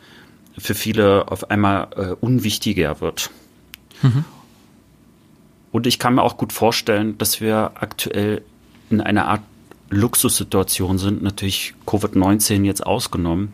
[0.57, 3.31] für viele auf einmal äh, unwichtiger wird.
[4.03, 4.25] Mhm.
[5.73, 8.43] Und ich kann mir auch gut vorstellen, dass wir aktuell
[8.91, 9.43] in einer Art
[9.91, 13.53] Luxussituation sind, natürlich Covid-19 jetzt ausgenommen,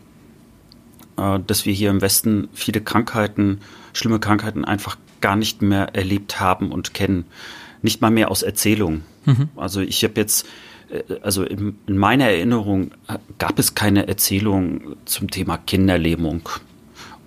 [1.17, 3.61] äh, dass wir hier im Westen viele Krankheiten,
[3.93, 7.25] schlimme Krankheiten einfach gar nicht mehr erlebt haben und kennen.
[7.81, 9.03] Nicht mal mehr aus Erzählungen.
[9.25, 9.49] Mhm.
[9.55, 10.47] Also ich habe jetzt,
[10.89, 16.49] äh, also in, in, meiner Erinnerung äh, gab es keine Erzählung zum Thema Kinderlähmung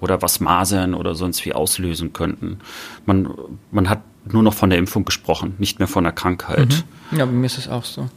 [0.00, 2.58] oder was Masern oder sonst wie auslösen könnten.
[3.06, 3.28] Man,
[3.70, 6.84] man hat nur noch von der Impfung gesprochen, nicht mehr von der Krankheit.
[7.10, 7.18] Mhm.
[7.18, 8.08] Ja, bei mir ist es auch so.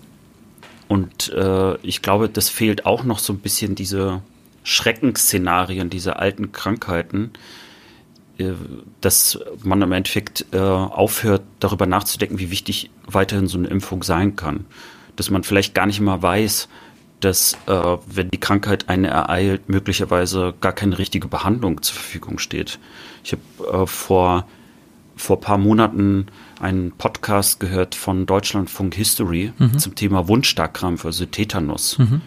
[0.87, 4.21] Und äh, ich glaube, das fehlt auch noch so ein bisschen diese
[4.63, 7.31] Schreckensszenarien dieser alten Krankheiten,
[9.01, 14.35] dass man im Endeffekt äh, aufhört, darüber nachzudenken, wie wichtig weiterhin so eine Impfung sein
[14.35, 14.65] kann.
[15.15, 16.67] Dass man vielleicht gar nicht mal weiß,
[17.19, 22.77] dass, äh, wenn die Krankheit einen ereilt, möglicherweise gar keine richtige Behandlung zur Verfügung steht.
[23.23, 24.45] Ich habe äh, vor,
[25.15, 26.27] vor paar Monaten
[26.59, 29.79] einen Podcast gehört von Deutschlandfunk History mhm.
[29.79, 31.97] zum Thema Wundstarkrampf, also Tetanus.
[31.97, 32.21] Mhm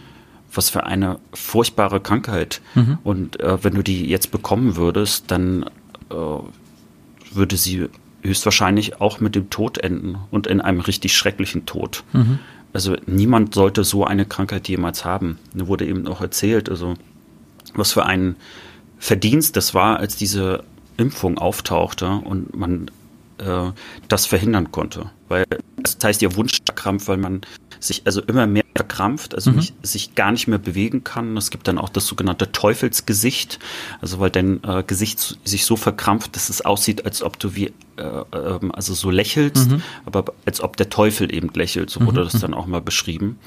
[0.53, 2.61] was für eine furchtbare Krankheit.
[2.75, 2.99] Mhm.
[3.05, 5.65] Und äh, wenn du die jetzt bekommen würdest, dann
[6.11, 6.15] äh,
[7.35, 7.89] würde sie
[8.23, 12.05] höchstwahrscheinlich auch mit dem Tod enden und in einem richtig schrecklichen Tod.
[12.13, 12.39] Mhm.
[12.73, 15.39] Also niemand sollte so eine Krankheit jemals haben.
[15.55, 16.95] Mir wurde eben auch erzählt, also
[17.75, 18.37] was für ein
[18.99, 20.63] Verdienst das war, als diese
[20.97, 22.91] Impfung auftauchte und man
[23.39, 23.71] äh,
[24.09, 25.11] das verhindern konnte.
[25.29, 25.47] Weil
[25.79, 27.41] das heißt ja Wunschkrampf, weil man
[27.81, 29.57] sich also immer mehr verkrampft, also mhm.
[29.57, 31.37] nicht, sich gar nicht mehr bewegen kann.
[31.37, 33.59] Es gibt dann auch das sogenannte Teufelsgesicht,
[34.01, 37.73] also weil dein äh, Gesicht sich so verkrampft, dass es aussieht, als ob du wie
[37.97, 39.83] äh, äh, also so lächelst, mhm.
[40.05, 41.91] aber als ob der Teufel eben lächelt.
[41.91, 42.25] So wurde mhm.
[42.25, 43.39] das dann auch mal beschrieben.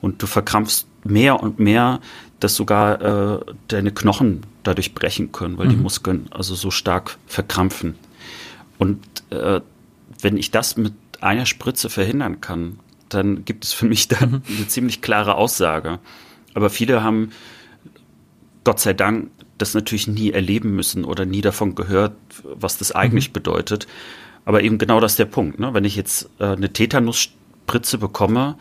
[0.00, 2.00] Und du verkrampfst mehr und mehr,
[2.40, 5.82] dass sogar äh, deine Knochen dadurch brechen können, weil die mhm.
[5.82, 7.94] Muskeln also so stark verkrampfen.
[8.78, 9.60] Und äh,
[10.20, 12.78] wenn ich das mit einer Spritze verhindern kann,
[13.08, 14.42] dann gibt es für mich dann mhm.
[14.56, 15.98] eine ziemlich klare Aussage.
[16.54, 17.32] Aber viele haben,
[18.64, 23.30] Gott sei Dank, das natürlich nie erleben müssen oder nie davon gehört, was das eigentlich
[23.30, 23.34] mhm.
[23.34, 23.86] bedeutet.
[24.44, 25.58] Aber eben genau das ist der Punkt.
[25.58, 25.74] Ne?
[25.74, 28.56] Wenn ich jetzt äh, eine Tetanusspritze bekomme,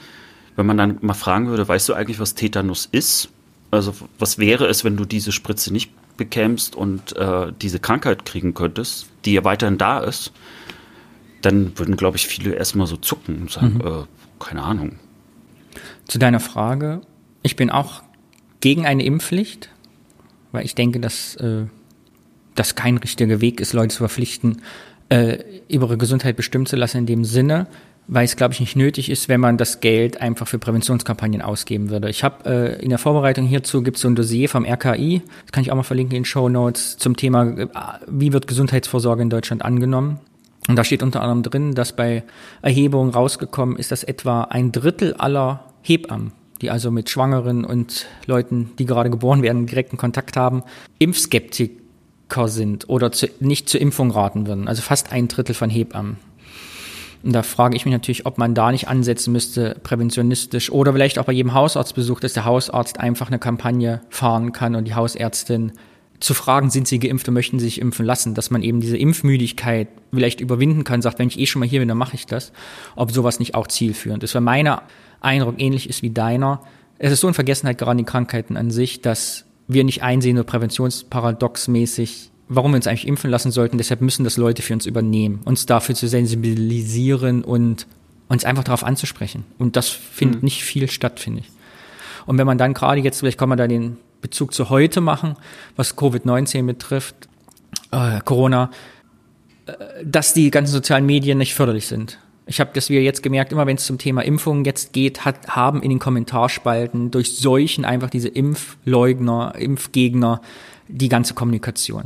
[0.56, 3.30] wenn man dann mal fragen würde, weißt du eigentlich, was Tetanus ist?
[3.72, 8.54] Also was wäre es, wenn du diese Spritze nicht bekämst und äh, diese Krankheit kriegen
[8.54, 10.32] könntest, die ja weiterhin da ist?
[11.41, 13.88] Dann würden, glaube ich, viele erstmal so zucken und sagen, mhm.
[13.88, 14.04] äh,
[14.46, 14.93] keine Ahnung.
[16.08, 17.02] Zu deiner Frage,
[17.41, 18.04] ich bin auch
[18.62, 19.70] gegen eine Impfpflicht,
[20.52, 21.66] weil ich denke, dass äh,
[22.56, 24.62] das kein richtiger Weg ist, Leute zu verpflichten,
[25.10, 27.68] äh, ihre Gesundheit bestimmen zu lassen in dem Sinne,
[28.08, 31.89] weil es, glaube ich, nicht nötig ist, wenn man das Geld einfach für Präventionskampagnen ausgeben
[31.89, 32.10] würde.
[32.10, 35.52] Ich habe äh, in der Vorbereitung hierzu gibt es so ein Dossier vom RKI, das
[35.52, 37.68] kann ich auch mal verlinken in Show Notes zum Thema, äh,
[38.08, 40.20] wie wird Gesundheitsvorsorge in Deutschland angenommen.
[40.68, 42.24] Und da steht unter anderem drin, dass bei
[42.61, 48.72] Erhebungen rausgekommen ist, dass etwa ein Drittel aller Hebammen, die also mit Schwangeren und Leuten,
[48.80, 50.63] die gerade geboren werden, direkten Kontakt haben,
[50.97, 54.68] Impfskeptiker sind oder zu, nicht zur Impfung raten würden.
[54.68, 56.18] Also fast ein Drittel von Hebammen.
[57.26, 61.18] Und da frage ich mich natürlich, ob man da nicht ansetzen müsste, präventionistisch oder vielleicht
[61.18, 65.72] auch bei jedem Hausarztbesuch, dass der Hausarzt einfach eine Kampagne fahren kann und die Hausärztin
[66.20, 68.97] zu fragen, sind sie geimpft und möchten sie sich impfen lassen, dass man eben diese
[68.97, 72.26] Impfmüdigkeit vielleicht überwinden kann, sagt, wenn ich eh schon mal hier bin, dann mache ich
[72.26, 72.51] das,
[72.95, 74.34] ob sowas nicht auch zielführend ist.
[74.36, 74.84] Weil meiner
[75.22, 76.61] Eindruck ähnlich ist wie deiner.
[76.97, 80.45] Es ist so in Vergessenheit gerade die Krankheiten an sich, dass wir nicht einsehen, nur
[80.45, 83.78] präventionsparadoxmäßig, warum wir uns eigentlich impfen lassen sollten.
[83.78, 87.88] Deshalb müssen das Leute für uns übernehmen, uns dafür zu sensibilisieren und
[88.28, 89.43] uns einfach darauf anzusprechen.
[89.57, 90.45] Und das findet mhm.
[90.45, 91.49] nicht viel statt, finde ich.
[92.26, 95.36] Und wenn man dann gerade jetzt, vielleicht kann man da den Bezug zu heute machen,
[95.76, 97.15] was Covid-19 betrifft,
[97.91, 98.71] äh, Corona,
[99.67, 99.73] äh,
[100.03, 102.17] dass die ganzen sozialen Medien nicht förderlich sind.
[102.47, 105.47] Ich habe das wir jetzt gemerkt, immer wenn es zum Thema Impfungen jetzt geht, hat,
[105.49, 110.41] haben in den Kommentarspalten durch Seuchen einfach diese Impfleugner, Impfgegner
[110.88, 112.05] die ganze Kommunikation.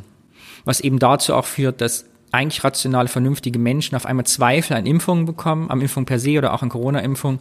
[0.65, 5.25] Was eben dazu auch führt, dass eigentlich rationale, vernünftige Menschen auf einmal Zweifel an Impfungen
[5.25, 7.39] bekommen, am Impfung per se oder auch an Corona-Impfung,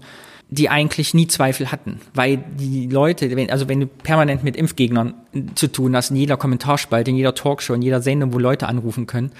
[0.51, 2.01] die eigentlich nie Zweifel hatten.
[2.15, 5.15] Weil die Leute, also wenn du permanent mit Impfgegnern
[5.55, 9.07] zu tun hast, in jeder Kommentarspalte, in jeder Talkshow, in jeder Sendung, wo Leute anrufen
[9.07, 9.31] können,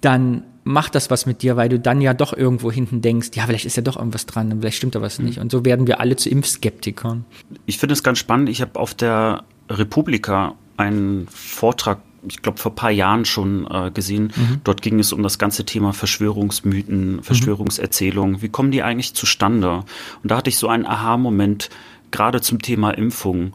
[0.00, 3.44] dann macht das was mit dir, weil du dann ja doch irgendwo hinten denkst, ja,
[3.44, 5.26] vielleicht ist ja doch irgendwas dran, vielleicht stimmt da was mhm.
[5.26, 5.38] nicht.
[5.38, 7.24] Und so werden wir alle zu Impfskeptikern.
[7.66, 8.48] Ich finde es ganz spannend.
[8.48, 13.90] Ich habe auf der Republika einen Vortrag, ich glaube vor ein paar Jahren schon äh,
[13.90, 14.32] gesehen.
[14.34, 14.60] Mhm.
[14.64, 17.22] Dort ging es um das ganze Thema Verschwörungsmythen, mhm.
[17.22, 18.42] Verschwörungserzählungen.
[18.42, 19.84] Wie kommen die eigentlich zustande?
[20.22, 21.70] Und da hatte ich so einen Aha-Moment
[22.10, 23.54] gerade zum Thema Impfung,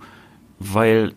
[0.60, 1.14] weil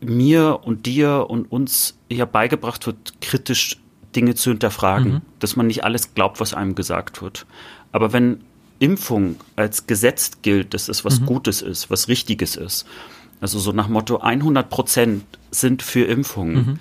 [0.00, 3.78] mir und dir und uns ja beigebracht wird, kritisch
[4.14, 5.22] Dinge zu hinterfragen, mhm.
[5.38, 7.46] dass man nicht alles glaubt, was einem gesagt wird.
[7.92, 8.40] Aber wenn
[8.78, 11.26] Impfung als Gesetz gilt, dass es was mhm.
[11.26, 12.86] Gutes ist, was Richtiges ist,
[13.40, 16.78] also so nach Motto 100 Prozent sind für Impfungen, mhm.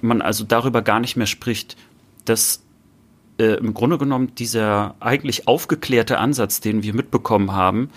[0.00, 1.76] man also darüber gar nicht mehr spricht,
[2.24, 2.62] dass
[3.38, 7.90] äh, im Grunde genommen dieser eigentlich aufgeklärte Ansatz, den wir mitbekommen haben,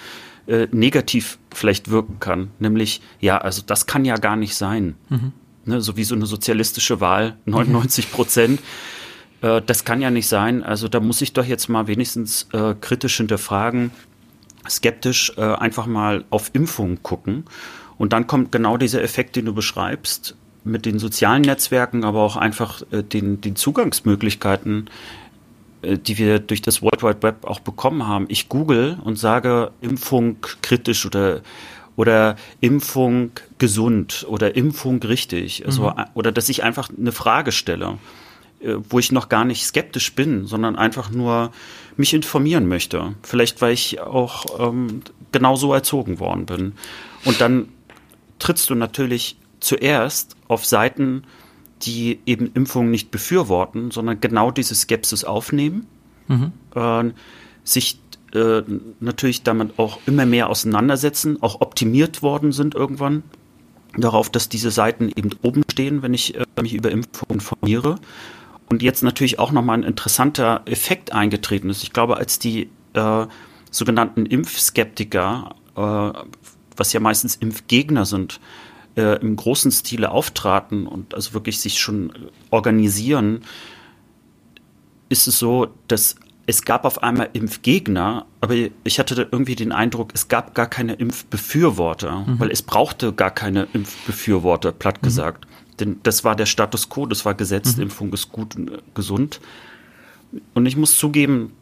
[0.47, 2.51] äh, negativ vielleicht wirken kann.
[2.59, 4.95] Nämlich, ja, also das kann ja gar nicht sein.
[5.09, 5.33] Mhm
[5.65, 8.61] ne, so wie so eine sozialistische Wahl, 99 Prozent.
[9.41, 10.63] Äh, das kann ja nicht sein.
[10.63, 13.91] Also da muss ich doch jetzt mal wenigstens äh, kritisch hinterfragen,
[14.69, 17.45] skeptisch äh, einfach mal auf Impfungen gucken.
[17.97, 22.35] Und dann kommt genau dieser Effekt, den du beschreibst, mit den sozialen Netzwerken, aber auch
[22.35, 24.89] einfach äh, den, den Zugangsmöglichkeiten,
[25.83, 28.25] äh, die wir durch das World Wide Web auch bekommen haben.
[28.29, 31.41] Ich google und sage Impfung kritisch oder
[31.95, 35.65] oder Impfung gesund oder Impfung richtig.
[35.65, 36.05] Also, mhm.
[36.13, 37.97] Oder dass ich einfach eine Frage stelle,
[38.59, 41.51] äh, wo ich noch gar nicht skeptisch bin, sondern einfach nur
[41.95, 43.15] mich informieren möchte.
[43.21, 46.73] Vielleicht, weil ich auch ähm, genau so erzogen worden bin.
[47.23, 47.69] Und dann
[48.39, 51.23] trittst du natürlich zuerst auf Seiten,
[51.81, 55.87] die eben Impfungen nicht befürworten, sondern genau diese Skepsis aufnehmen,
[56.27, 56.51] mhm.
[56.75, 57.11] äh,
[57.63, 57.99] sich
[58.33, 58.63] äh,
[58.99, 63.23] natürlich damit auch immer mehr auseinandersetzen, auch optimiert worden sind irgendwann
[63.97, 67.95] darauf, dass diese Seiten eben oben stehen, wenn ich äh, mich über Impfung informiere.
[68.67, 71.83] Und jetzt natürlich auch nochmal ein interessanter Effekt eingetreten ist.
[71.83, 73.27] Ich glaube, als die äh,
[73.69, 76.11] sogenannten Impfskeptiker, äh,
[76.77, 78.39] was ja meistens Impfgegner sind,
[78.95, 82.13] äh, im großen Stile auftraten und also wirklich sich schon
[82.49, 83.41] organisieren,
[85.09, 86.15] ist es so, dass
[86.47, 90.93] es gab auf einmal Impfgegner, aber ich hatte irgendwie den Eindruck, es gab gar keine
[90.93, 92.39] Impfbefürworter, mhm.
[92.39, 95.05] weil es brauchte gar keine Impfbefürworter, platt mhm.
[95.05, 95.47] gesagt.
[95.79, 97.83] Denn das war der Status quo, das war gesetzt, mhm.
[97.83, 99.41] Impfung ist gut und äh, gesund.
[100.53, 101.53] Und ich muss zugeben,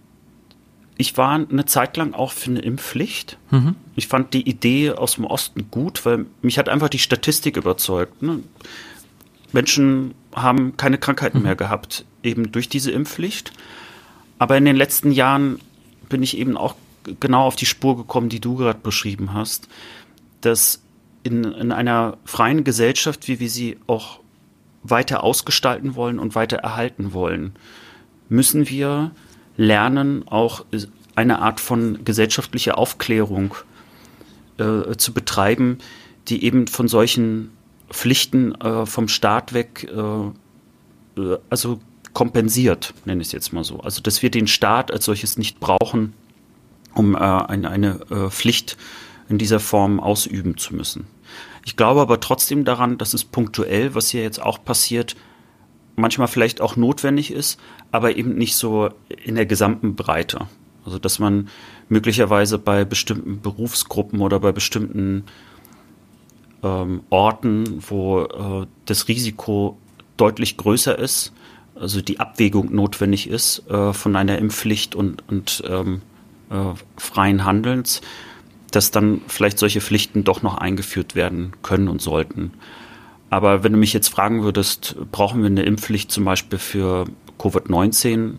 [0.98, 3.38] ich war eine Zeit lang auch für eine Impfpflicht.
[3.52, 3.76] Mhm.
[3.96, 8.22] Ich fand die Idee aus dem Osten gut, weil mich hat einfach die Statistik überzeugt.
[8.22, 8.40] Ne?
[9.52, 11.44] Menschen haben keine Krankheiten mhm.
[11.44, 13.54] mehr gehabt, eben durch diese Impfpflicht.
[14.40, 15.60] Aber in den letzten Jahren
[16.10, 16.76] bin ich eben auch
[17.20, 19.68] genau auf die Spur gekommen, die du gerade beschrieben hast,
[20.42, 20.82] dass
[21.24, 24.20] in, in einer freien Gesellschaft, wie wir sie auch
[24.84, 27.54] weiter ausgestalten wollen und weiter erhalten wollen,
[28.30, 29.12] müssen wir
[29.58, 30.66] lernen, auch
[31.16, 33.56] eine Art von gesellschaftlicher Aufklärung
[34.58, 35.78] äh, zu betreiben,
[36.28, 37.52] die eben von solchen
[37.90, 41.80] Pflichten äh, vom Staat weg, äh, äh also
[42.14, 43.80] kompensiert, nenne ich es jetzt mal so.
[43.80, 46.14] Also dass wir den Staat als solches nicht brauchen,
[46.94, 48.78] um äh, eine, eine äh, Pflicht
[49.30, 51.08] in dieser Form ausüben zu müssen.
[51.66, 55.16] Ich glaube aber trotzdem daran, dass es punktuell, was hier jetzt auch passiert,
[55.96, 57.60] manchmal vielleicht auch notwendig ist,
[57.92, 58.90] aber eben nicht so
[59.24, 60.48] in der gesamten Breite.
[60.86, 61.50] Also dass man
[61.90, 65.24] möglicherweise bei bestimmten Berufsgruppen oder bei bestimmten
[66.64, 69.78] ähm, Orten, wo äh, das Risiko
[70.18, 71.34] deutlich größer ist,
[71.76, 76.02] also die Abwägung notwendig ist äh, von einer Impfpflicht und, und ähm,
[76.50, 78.02] äh, freien Handelns,
[78.72, 82.52] dass dann vielleicht solche Pflichten doch noch eingeführt werden können und sollten.
[83.34, 87.06] Aber wenn du mich jetzt fragen würdest, brauchen wir eine Impfpflicht zum Beispiel für
[87.40, 88.36] Covid-19,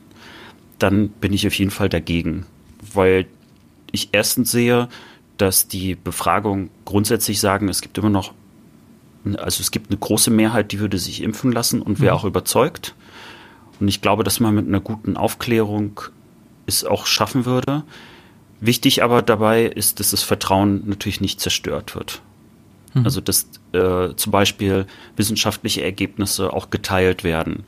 [0.78, 2.46] dann bin ich auf jeden Fall dagegen,
[2.92, 3.26] weil
[3.90, 4.88] ich erstens sehe,
[5.36, 8.34] dass die Befragungen grundsätzlich sagen, es gibt immer noch,
[9.36, 12.20] also es gibt eine große Mehrheit, die würde sich impfen lassen und wäre mhm.
[12.20, 12.94] auch überzeugt.
[13.80, 16.02] Und ich glaube, dass man mit einer guten Aufklärung
[16.66, 17.82] es auch schaffen würde.
[18.60, 22.22] Wichtig aber dabei ist, dass das Vertrauen natürlich nicht zerstört wird.
[22.94, 23.04] Mhm.
[23.04, 24.86] Also dass äh, zum Beispiel
[25.16, 27.64] wissenschaftliche Ergebnisse auch geteilt werden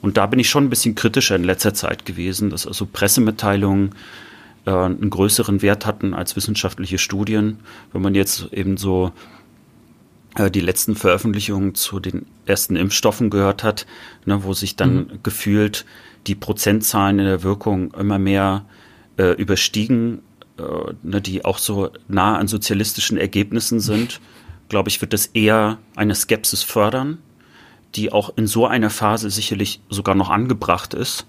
[0.00, 3.94] Und da bin ich schon ein bisschen kritischer in letzter Zeit gewesen, dass also Pressemitteilungen
[4.64, 7.58] äh, einen größeren Wert hatten als wissenschaftliche Studien.
[7.92, 9.12] Wenn man jetzt eben so
[10.36, 13.86] äh, die letzten Veröffentlichungen zu den ersten Impfstoffen gehört hat,
[14.24, 15.18] ne, wo sich dann mhm.
[15.22, 15.84] gefühlt
[16.26, 18.64] die Prozentzahlen in der Wirkung immer mehr
[19.16, 20.20] äh, überstiegen,
[20.58, 24.20] äh, ne, die auch so nah an sozialistischen Ergebnissen sind,
[24.68, 27.18] glaube ich, wird das eher eine Skepsis fördern,
[27.94, 31.26] die auch in so einer Phase sicherlich sogar noch angebracht ist.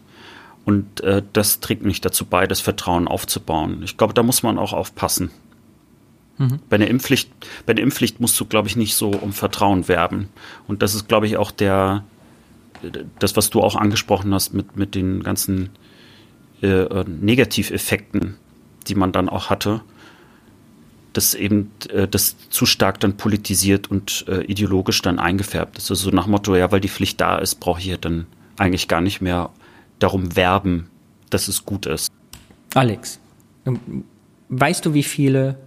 [0.65, 3.81] Und äh, das trägt nicht dazu bei, das Vertrauen aufzubauen.
[3.83, 5.31] Ich glaube, da muss man auch aufpassen.
[6.37, 6.59] Mhm.
[6.69, 7.31] Bei, der Impfpflicht,
[7.65, 10.29] bei der Impfpflicht musst du, glaube ich, nicht so um Vertrauen werben.
[10.67, 12.03] Und das ist, glaube ich, auch der,
[13.19, 15.69] das, was du auch angesprochen hast mit, mit den ganzen
[16.61, 18.35] äh, äh Negativeffekten,
[18.87, 19.81] die man dann auch hatte,
[21.13, 25.89] dass eben äh, das zu stark dann politisiert und äh, ideologisch dann eingefärbt ist.
[25.89, 28.87] Also so nach Motto, ja, weil die Pflicht da ist, brauche ich ja dann eigentlich
[28.87, 29.49] gar nicht mehr
[29.99, 30.89] darum werben,
[31.29, 32.11] dass es gut ist.
[32.73, 33.19] Alex,
[33.65, 34.03] ähm,
[34.49, 35.57] weißt du, wie viele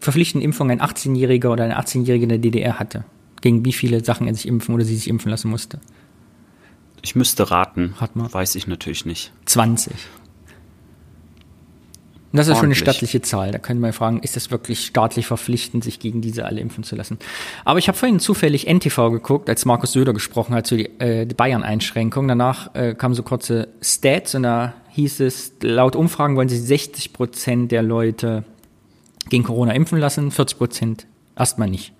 [0.00, 3.04] verpflichtende Impfungen ein 18-Jähriger oder eine 18-Jährige in der DDR hatte?
[3.40, 5.80] Gegen wie viele Sachen er sich impfen oder sie sich impfen lassen musste?
[7.02, 7.94] Ich müsste raten.
[7.98, 8.32] Rat mal.
[8.32, 9.32] Weiß ich natürlich nicht.
[9.44, 9.94] 20.
[12.32, 13.50] Und das ist schon eine stattliche Zahl.
[13.52, 16.96] Da können wir fragen, ist das wirklich staatlich verpflichtend, sich gegen diese alle impfen zu
[16.96, 17.18] lassen?
[17.64, 21.24] Aber ich habe vorhin zufällig NTV geguckt, als Markus Söder gesprochen hat zu die, äh,
[21.24, 22.28] die Bayern-Einschränkung.
[22.28, 27.12] Danach äh, kamen so kurze Stats und da hieß es, laut Umfragen wollen sich 60
[27.12, 28.44] Prozent der Leute
[29.28, 31.06] gegen Corona impfen lassen, 40 Prozent
[31.36, 31.92] erstmal nicht.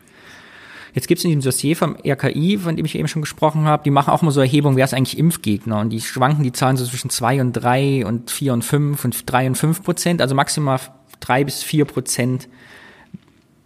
[0.96, 3.82] Jetzt gibt es in diesem Dossier vom RKI, von dem ich eben schon gesprochen habe,
[3.84, 5.80] die machen auch mal so Erhebungen, wer ist eigentlich Impfgegner?
[5.80, 9.30] Und die schwanken die Zahlen so zwischen zwei und drei und vier und fünf und
[9.30, 10.80] drei und fünf Prozent, also maximal
[11.20, 12.48] drei bis vier Prozent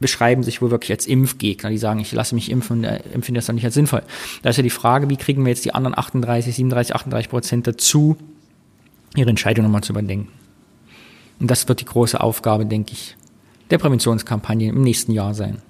[0.00, 1.70] beschreiben sich wohl wirklich als Impfgegner.
[1.70, 4.02] Die sagen, ich lasse mich impfen und äh, empfinde das dann nicht als sinnvoll.
[4.42, 7.66] Da ist ja die Frage, wie kriegen wir jetzt die anderen 38, 37, 38 Prozent
[7.68, 8.16] dazu,
[9.14, 10.32] ihre Entscheidung nochmal zu überdenken.
[11.38, 13.16] Und das wird die große Aufgabe, denke ich,
[13.70, 15.62] der Präventionskampagne im nächsten Jahr sein.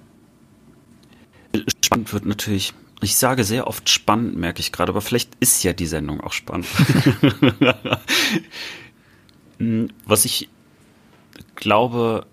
[1.83, 5.73] Spannend wird natürlich, ich sage sehr oft spannend, merke ich gerade, aber vielleicht ist ja
[5.73, 6.67] die Sendung auch spannend.
[10.05, 10.49] Was ich
[11.55, 12.25] glaube,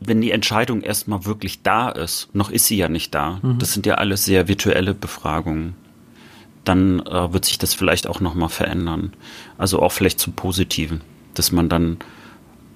[0.00, 3.58] wenn die Entscheidung erstmal wirklich da ist, noch ist sie ja nicht da, mhm.
[3.58, 5.74] das sind ja alles sehr virtuelle Befragungen,
[6.64, 9.12] dann äh, wird sich das vielleicht auch nochmal verändern.
[9.56, 11.00] Also auch vielleicht zum Positiven,
[11.34, 11.98] dass man dann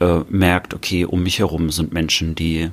[0.01, 2.71] äh, merkt, okay, um mich herum sind Menschen, die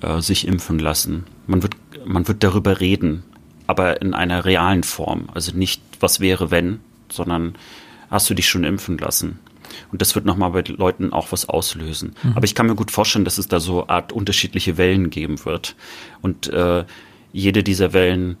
[0.00, 1.24] äh, sich impfen lassen.
[1.46, 1.76] Man wird,
[2.06, 3.22] man wird darüber reden,
[3.66, 5.28] aber in einer realen Form.
[5.34, 6.80] Also nicht, was wäre, wenn,
[7.10, 7.54] sondern
[8.10, 9.38] hast du dich schon impfen lassen?
[9.90, 12.14] Und das wird nochmal bei Leuten auch was auslösen.
[12.22, 12.32] Mhm.
[12.36, 15.74] Aber ich kann mir gut vorstellen, dass es da so Art unterschiedliche Wellen geben wird.
[16.22, 16.84] Und äh,
[17.32, 18.36] jede dieser Wellen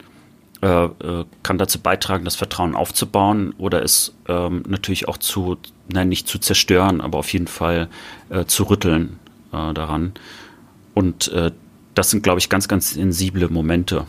[0.62, 5.58] äh, äh, kann dazu beitragen, das Vertrauen aufzubauen oder es ähm, natürlich auch zu,
[5.88, 7.88] nein, nicht zu zerstören, aber auf jeden Fall
[8.30, 9.18] äh, zu rütteln
[9.52, 10.12] äh, daran.
[10.94, 11.50] Und äh,
[11.96, 14.06] das sind, glaube ich, ganz, ganz sensible Momente.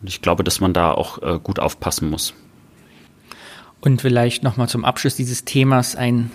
[0.00, 2.34] Und ich glaube, dass man da auch äh, gut aufpassen muss.
[3.80, 6.30] Und vielleicht nochmal zum Abschluss dieses Themas einen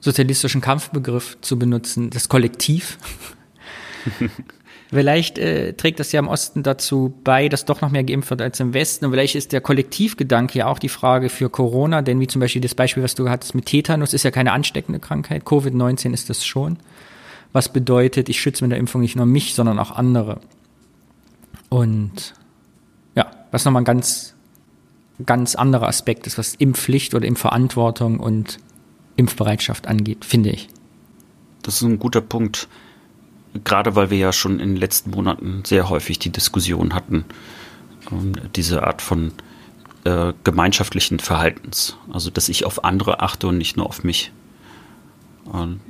[0.00, 2.98] sozialistischen Kampfbegriff zu benutzen, das Kollektiv.
[4.90, 8.40] Vielleicht äh, trägt das ja im Osten dazu bei, dass doch noch mehr geimpft wird
[8.40, 9.04] als im Westen.
[9.04, 12.62] Und vielleicht ist der Kollektivgedanke ja auch die Frage für Corona, denn wie zum Beispiel
[12.62, 15.42] das Beispiel, was du hattest mit Tetanus, ist ja keine ansteckende Krankheit.
[15.42, 16.78] Covid-19 ist das schon.
[17.52, 20.40] Was bedeutet, ich schütze mit der Impfung nicht nur mich, sondern auch andere.
[21.68, 22.34] Und
[23.14, 24.34] ja, was nochmal ein ganz,
[25.24, 28.58] ganz anderer Aspekt ist, was Impfpflicht oder Impfverantwortung und
[29.16, 30.68] Impfbereitschaft angeht, finde ich.
[31.62, 32.68] Das ist ein guter Punkt
[33.64, 37.24] gerade weil wir ja schon in den letzten Monaten sehr häufig die Diskussion hatten,
[38.10, 39.32] ähm, diese Art von
[40.04, 41.96] äh, gemeinschaftlichen Verhaltens.
[42.12, 44.32] Also, dass ich auf andere achte und nicht nur auf mich.
[45.52, 45.80] Ähm,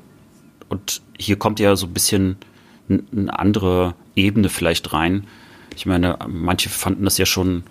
[0.69, 2.37] und hier kommt ja so ein bisschen
[2.89, 5.27] eine andere Ebene vielleicht rein.
[5.77, 7.65] Ich meine, manche fanden das ja schon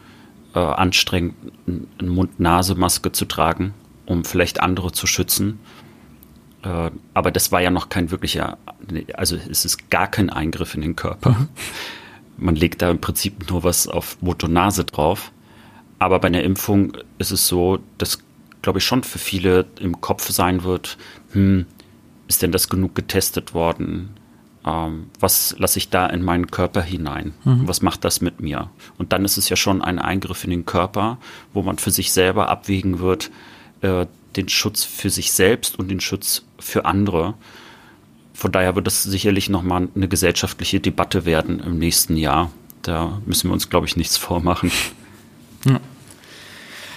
[0.54, 1.36] äh, anstrengend,
[1.66, 3.74] eine Mund-Nase-Maske zu tragen,
[4.06, 5.60] um vielleicht andere zu schützen.
[6.64, 8.58] Äh, aber das war ja noch kein wirklicher,
[9.14, 11.32] also es ist gar kein Eingriff in den Körper.
[11.32, 11.50] Mhm.
[12.38, 15.32] Man legt da im Prinzip nur was auf Motonase drauf.
[16.00, 18.20] Aber bei einer Impfung ist es so, dass,
[18.62, 20.98] glaube ich, schon für viele im Kopf sein wird,
[21.32, 21.66] hm,
[22.28, 24.10] ist denn das genug getestet worden?
[24.66, 27.34] Ähm, was lasse ich da in meinen Körper hinein?
[27.46, 27.68] Mhm.
[27.68, 28.70] Was macht das mit mir?
[28.98, 31.18] Und dann ist es ja schon ein Eingriff in den Körper,
[31.54, 33.32] wo man für sich selber abwägen wird,
[33.82, 34.06] äh,
[34.36, 37.34] den Schutz für sich selbst und den Schutz für andere.
[38.34, 42.52] Von daher wird das sicherlich nochmal eine gesellschaftliche Debatte werden im nächsten Jahr.
[42.84, 44.72] Da müssen wir uns, glaube ich, nichts vormachen.
[45.66, 45.80] Ja.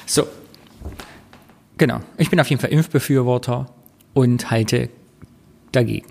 [0.06, 0.26] So.
[1.78, 2.00] Genau.
[2.18, 3.72] Ich bin auf jeden Fall Impfbefürworter
[4.12, 4.90] und halte
[5.72, 6.06] dagegen.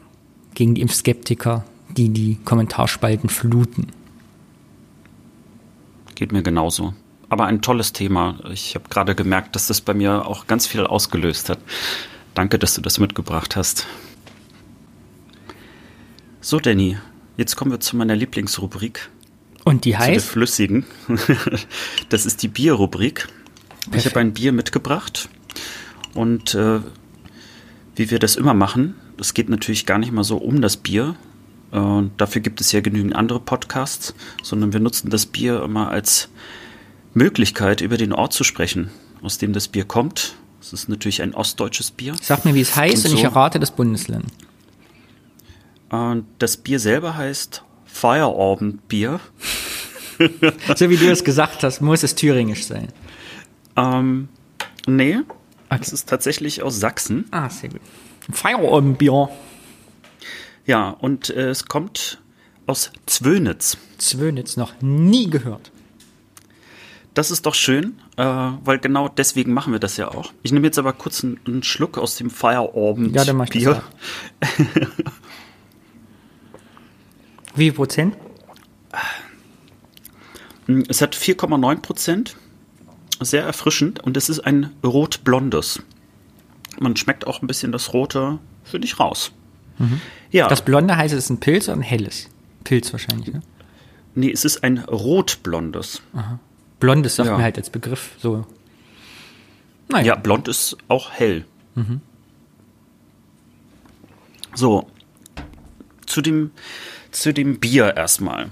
[0.54, 3.88] Gegen die Impfskeptiker, die die Kommentarspalten fluten.
[6.16, 6.94] Geht mir genauso.
[7.30, 8.40] Aber ein tolles Thema.
[8.52, 11.60] Ich habe gerade gemerkt, dass das bei mir auch ganz viel ausgelöst hat.
[12.34, 13.86] Danke, dass du das mitgebracht hast.
[16.42, 16.98] So, Danny,
[17.38, 19.10] jetzt kommen wir zu meiner Lieblingsrubrik.
[19.66, 20.28] Und die Zu der heißt?
[20.28, 20.86] flüssigen.
[22.10, 23.28] Das ist die Bierrubrik.
[23.94, 25.30] Ich habe ein Bier mitgebracht.
[26.16, 26.80] Und äh,
[27.96, 31.16] wie wir das immer machen, es geht natürlich gar nicht mal so um das Bier.
[31.72, 34.14] Äh, dafür gibt es ja genügend andere Podcasts,
[34.44, 36.30] sondern wir nutzen das Bier immer als
[37.14, 38.90] Möglichkeit, über den Ort zu sprechen,
[39.22, 40.36] aus dem das Bier kommt.
[40.62, 42.16] Es ist natürlich ein ostdeutsches Bier.
[42.22, 43.30] Sag mir, wie es heißt Und und ich so?
[43.30, 44.26] errate das Bundesland.
[45.90, 49.20] Und das Bier selber heißt Feierabendbier.
[50.76, 52.90] So wie du es gesagt hast, muss es thüringisch sein.
[53.78, 54.28] Ähm,
[54.86, 55.20] nee,
[55.70, 55.80] Okay.
[55.82, 57.24] es ist tatsächlich aus Sachsen.
[57.32, 57.80] Ah, sehr gut.
[58.32, 59.30] Feierabendbier.
[60.66, 62.22] Ja, und äh, es kommt
[62.68, 63.78] aus Zwönitz.
[63.98, 65.72] Zwönitz noch nie gehört.
[67.16, 70.32] Das ist doch schön, äh, weil genau deswegen machen wir das ja auch.
[70.44, 73.64] Ich nehme jetzt aber kurz einen, einen Schluck aus dem Feierabend Ja, dann mach ich
[73.64, 73.82] das.
[77.56, 78.16] Wie viel Prozent?
[80.88, 82.38] Es hat 4,9 Prozent,
[83.20, 85.82] sehr erfrischend und es ist ein rot-blondes.
[86.80, 89.32] Man schmeckt auch ein bisschen das Rote, finde ich, raus.
[90.32, 92.30] Ja, Das Blonde heißt, es ist ein Pilz oder ein helles?
[92.66, 93.42] Pilz wahrscheinlich, ne?
[94.16, 96.02] nee, es ist ein rot-blondes.
[96.80, 97.38] Blondes sagt Ja.
[97.38, 98.46] mir halt als Begriff so.
[99.90, 100.06] Naja.
[100.08, 101.46] Ja, blond ist auch hell.
[104.56, 104.88] So,
[106.06, 106.52] zu dem,
[107.12, 108.50] zu dem Bier erstmal.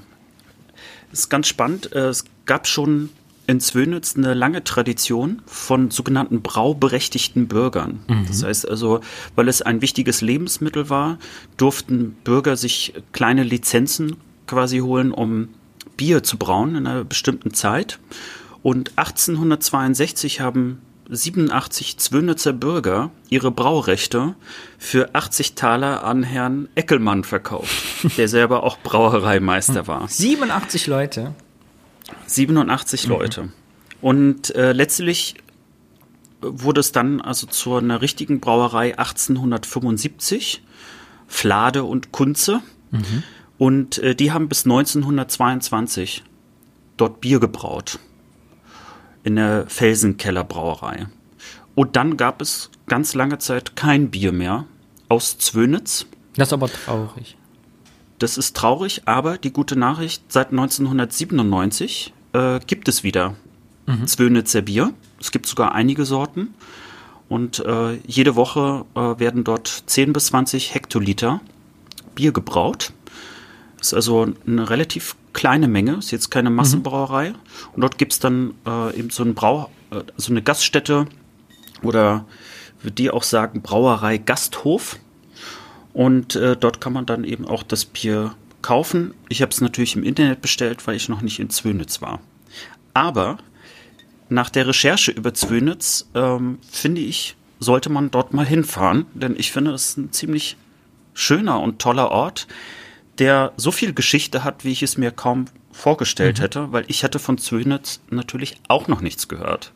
[1.11, 1.91] Ist ganz spannend.
[1.93, 3.09] äh, Es gab schon
[3.47, 7.99] in Zwönitz eine lange Tradition von sogenannten brauberechtigten Bürgern.
[8.27, 8.99] Das heißt also,
[9.35, 11.17] weil es ein wichtiges Lebensmittel war,
[11.55, 14.17] durften Bürger sich kleine Lizenzen
[14.47, 15.49] quasi holen, um
[15.95, 17.99] Bier zu brauen in einer bestimmten Zeit.
[18.63, 24.35] Und 1862 haben 87 Zwönitzer Bürger ihre Braurechte
[24.77, 27.73] für 80 Taler an Herrn Eckelmann verkauft,
[28.17, 30.07] der selber auch Brauereimeister war.
[30.07, 31.33] 87 Leute.
[32.27, 33.49] 87 Leute.
[34.01, 35.35] Und äh, letztlich
[36.41, 40.63] wurde es dann also zu einer richtigen Brauerei 1875,
[41.27, 42.61] Flade und Kunze.
[43.57, 46.23] Und äh, die haben bis 1922
[46.95, 47.99] dort Bier gebraut.
[49.23, 51.07] In der Felsenkeller-Brauerei.
[51.75, 54.65] Und dann gab es ganz lange Zeit kein Bier mehr
[55.09, 56.05] aus Zwönitz.
[56.35, 57.35] Das ist aber traurig.
[58.19, 63.35] Das ist traurig, aber die gute Nachricht, seit 1997 äh, gibt es wieder
[64.05, 64.93] Zwönitzer Bier.
[65.19, 66.53] Es gibt sogar einige Sorten.
[67.29, 71.41] Und äh, jede Woche äh, werden dort 10 bis 20 Hektoliter
[72.15, 72.93] Bier gebraut.
[73.79, 77.33] Ist also eine relativ kleine Menge, ist jetzt keine Massenbrauerei.
[77.73, 81.07] Und dort gibt es dann äh, eben so, ein Brau äh, so eine Gaststätte
[81.83, 82.25] oder
[82.81, 84.97] würde die auch sagen Brauerei Gasthof.
[85.93, 89.13] Und äh, dort kann man dann eben auch das Bier kaufen.
[89.29, 92.19] Ich habe es natürlich im Internet bestellt, weil ich noch nicht in Zwönitz war.
[92.93, 93.37] Aber
[94.29, 99.51] nach der Recherche über Zwönitz ähm, finde ich, sollte man dort mal hinfahren, denn ich
[99.51, 100.57] finde, es ist ein ziemlich
[101.13, 102.47] schöner und toller Ort,
[103.17, 107.19] der so viel Geschichte hat, wie ich es mir kaum vorgestellt hätte, weil ich hätte
[107.19, 109.73] von Zwönitz natürlich auch noch nichts gehört.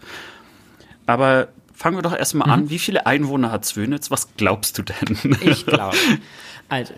[1.06, 4.12] Aber fangen wir doch erstmal an, wie viele Einwohner hat Zwönitz?
[4.12, 5.38] Was glaubst du denn?
[5.42, 5.98] Ich glaube.
[6.70, 6.94] Also,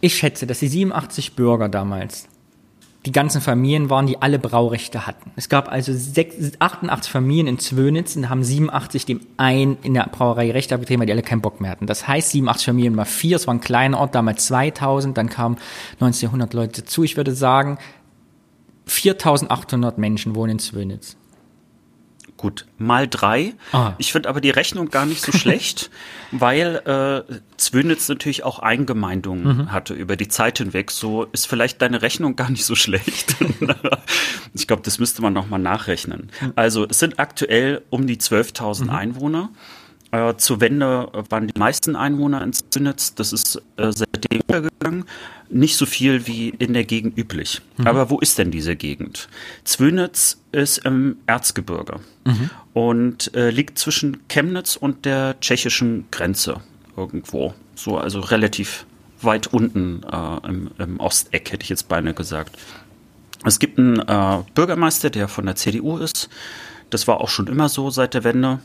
[0.00, 2.28] ich schätze, dass die 87 Bürger damals
[3.06, 5.30] die ganzen Familien waren, die alle Braurechte hatten.
[5.36, 10.08] Es gab also sechs- 88 Familien in Zwönitz und haben 87 dem einen in der
[10.10, 11.86] Brauerei Recht abgetreten, weil die alle keinen Bock mehr hatten.
[11.86, 15.56] Das heißt, 87 Familien mal vier, es war ein kleiner Ort, damals 2000, dann kamen
[16.00, 17.04] 1900 Leute dazu.
[17.04, 17.78] Ich würde sagen,
[18.86, 21.16] 4800 Menschen wohnen in Zwönitz.
[22.36, 23.54] Gut, mal drei.
[23.72, 23.94] Ah.
[23.98, 25.90] Ich finde aber die Rechnung gar nicht so schlecht,
[26.32, 26.76] weil
[27.28, 29.72] äh, Zwönitz natürlich auch Eingemeindungen Mhm.
[29.72, 30.90] hatte über die Zeit hinweg.
[30.90, 33.36] So ist vielleicht deine Rechnung gar nicht so schlecht.
[34.54, 36.30] ich glaube, das müsste man nochmal nachrechnen.
[36.56, 38.90] Also es sind aktuell um die 12.000 Mhm.
[38.90, 39.48] Einwohner.
[40.12, 43.14] Äh, zur Wende waren die meisten Einwohner in Zwönitz.
[43.14, 45.04] Das ist äh, seitdem untergegangen.
[45.48, 47.60] Nicht so viel wie in der Gegend üblich.
[47.84, 49.28] Aber wo ist denn diese Gegend?
[49.64, 52.00] Zwönitz ist im Erzgebirge
[52.72, 56.60] und äh, liegt zwischen Chemnitz und der tschechischen Grenze
[56.96, 57.54] irgendwo.
[57.76, 58.86] So, also relativ
[59.22, 62.56] weit unten äh, im, im Osteck, hätte ich jetzt beinahe gesagt.
[63.44, 66.28] Es gibt einen äh, Bürgermeister, der von der CDU ist.
[66.90, 68.60] Das war auch schon immer so seit der Wende.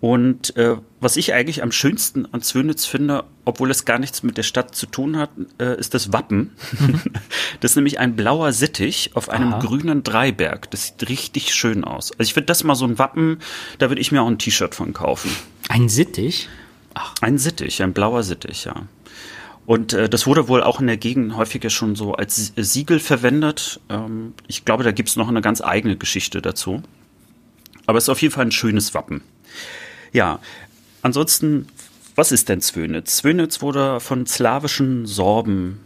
[0.00, 4.36] Und äh, was ich eigentlich am schönsten an Zwönitz finde, obwohl es gar nichts mit
[4.36, 6.52] der Stadt zu tun hat, äh, ist das Wappen.
[7.60, 9.58] das ist nämlich ein blauer Sittich auf einem Aha.
[9.58, 10.70] grünen Dreiberg.
[10.70, 12.12] Das sieht richtig schön aus.
[12.12, 13.38] Also ich finde das mal so ein Wappen,
[13.78, 15.32] da würde ich mir auch ein T-Shirt von kaufen.
[15.68, 16.48] Ein Sittich?
[16.94, 17.14] Ach.
[17.20, 18.86] Ein Sittich, ein blauer Sittich, ja.
[19.66, 23.80] Und äh, das wurde wohl auch in der Gegend häufiger schon so als Siegel verwendet.
[23.88, 26.82] Ähm, ich glaube, da gibt es noch eine ganz eigene Geschichte dazu.
[27.84, 29.22] Aber es ist auf jeden Fall ein schönes Wappen.
[30.12, 30.40] Ja,
[31.02, 31.66] ansonsten,
[32.14, 33.16] was ist denn Zwönitz?
[33.16, 35.80] Zwönitz wurde von slawischen Sorben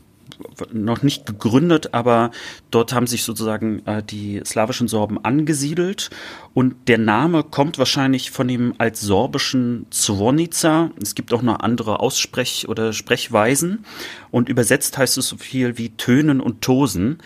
[0.73, 2.31] noch nicht gegründet, aber
[2.71, 6.11] dort haben sich sozusagen äh, die slawischen Sorben angesiedelt
[6.55, 10.91] und der Name kommt wahrscheinlich von dem altsorbischen Zwonica.
[11.01, 13.85] Es gibt auch noch andere Aussprech- oder Sprechweisen
[14.31, 17.19] und übersetzt heißt es so viel wie Tönen und Tosen,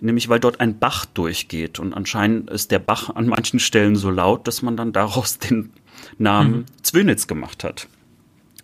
[0.00, 4.10] nämlich weil dort ein Bach durchgeht und anscheinend ist der Bach an manchen Stellen so
[4.10, 5.72] laut, dass man dann daraus den
[6.18, 6.64] Namen mhm.
[6.82, 7.88] Zwönitz gemacht hat.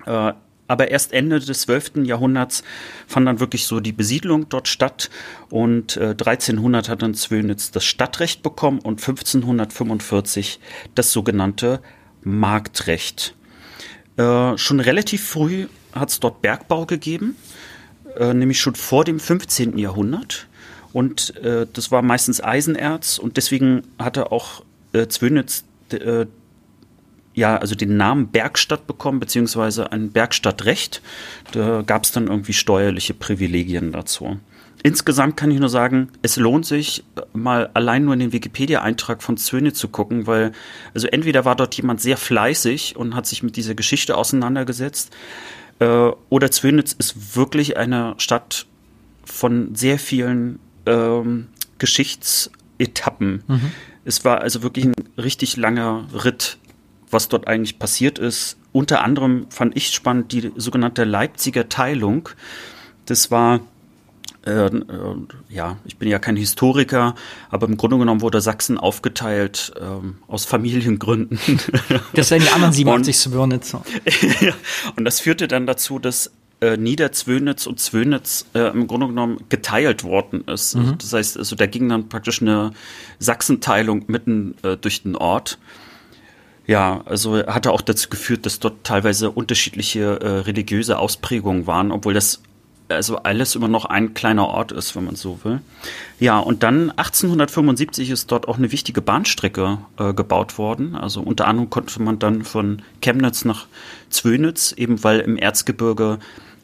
[0.07, 0.33] Äh,
[0.71, 2.05] aber erst Ende des 12.
[2.05, 2.63] Jahrhunderts
[3.09, 5.11] fand dann wirklich so die Besiedlung dort statt
[5.49, 10.61] und äh, 1300 hat dann Zwönitz das Stadtrecht bekommen und 1545
[10.95, 11.81] das sogenannte
[12.23, 13.35] Marktrecht.
[14.17, 17.35] Äh, schon relativ früh hat es dort Bergbau gegeben,
[18.17, 19.77] äh, nämlich schon vor dem 15.
[19.77, 20.47] Jahrhundert.
[20.93, 24.63] Und äh, das war meistens Eisenerz und deswegen hatte auch
[24.93, 26.27] äh, Zwönitz äh,
[27.41, 31.01] ja, also den Namen Bergstadt bekommen, beziehungsweise ein Bergstadtrecht.
[31.53, 34.39] Da gab es dann irgendwie steuerliche Privilegien dazu.
[34.83, 39.39] Insgesamt kann ich nur sagen, es lohnt sich, mal allein nur in den Wikipedia-Eintrag von
[39.39, 40.53] Zwöne zu gucken, weil,
[40.95, 45.15] also entweder war dort jemand sehr fleißig und hat sich mit dieser Geschichte auseinandergesetzt,
[45.81, 48.67] äh, oder Zwönitz ist wirklich eine Stadt
[49.25, 53.45] von sehr vielen ähm, Geschichtsetappen.
[53.47, 53.73] Mhm.
[54.05, 56.59] Es war also wirklich ein richtig langer Ritt
[57.11, 58.57] was dort eigentlich passiert ist.
[58.73, 62.29] Unter anderem fand ich spannend die sogenannte Leipziger Teilung.
[63.07, 63.61] Das war
[64.47, 64.81] äh, äh,
[65.51, 67.15] ja, ich bin ja kein Historiker,
[67.51, 69.83] aber im Grunde genommen wurde Sachsen aufgeteilt äh,
[70.29, 71.39] aus Familiengründen.
[72.15, 73.83] Das sind die anderen 87 Zwönitzer.
[74.41, 74.55] ja,
[74.97, 80.05] und das führte dann dazu, dass äh, Niederzwönitz und Zwönitz äh, im Grunde genommen geteilt
[80.05, 80.75] worden ist.
[80.75, 80.97] Mhm.
[80.99, 82.73] Das heißt, also da ging dann praktisch eine
[83.19, 85.59] Sachsenteilung mitten äh, durch den Ort.
[86.67, 92.15] Ja, also hatte auch dazu geführt, dass dort teilweise unterschiedliche äh, religiöse Ausprägungen waren, obwohl
[92.15, 92.43] das
[92.91, 95.61] also alles immer noch ein kleiner Ort ist, wenn man so will.
[96.19, 100.97] Ja, und dann 1875 ist dort auch eine wichtige Bahnstrecke äh, gebaut worden.
[100.97, 103.67] Also unter anderem konnte man dann von Chemnitz nach
[104.11, 106.19] Zwönitz, eben weil im Erzgebirge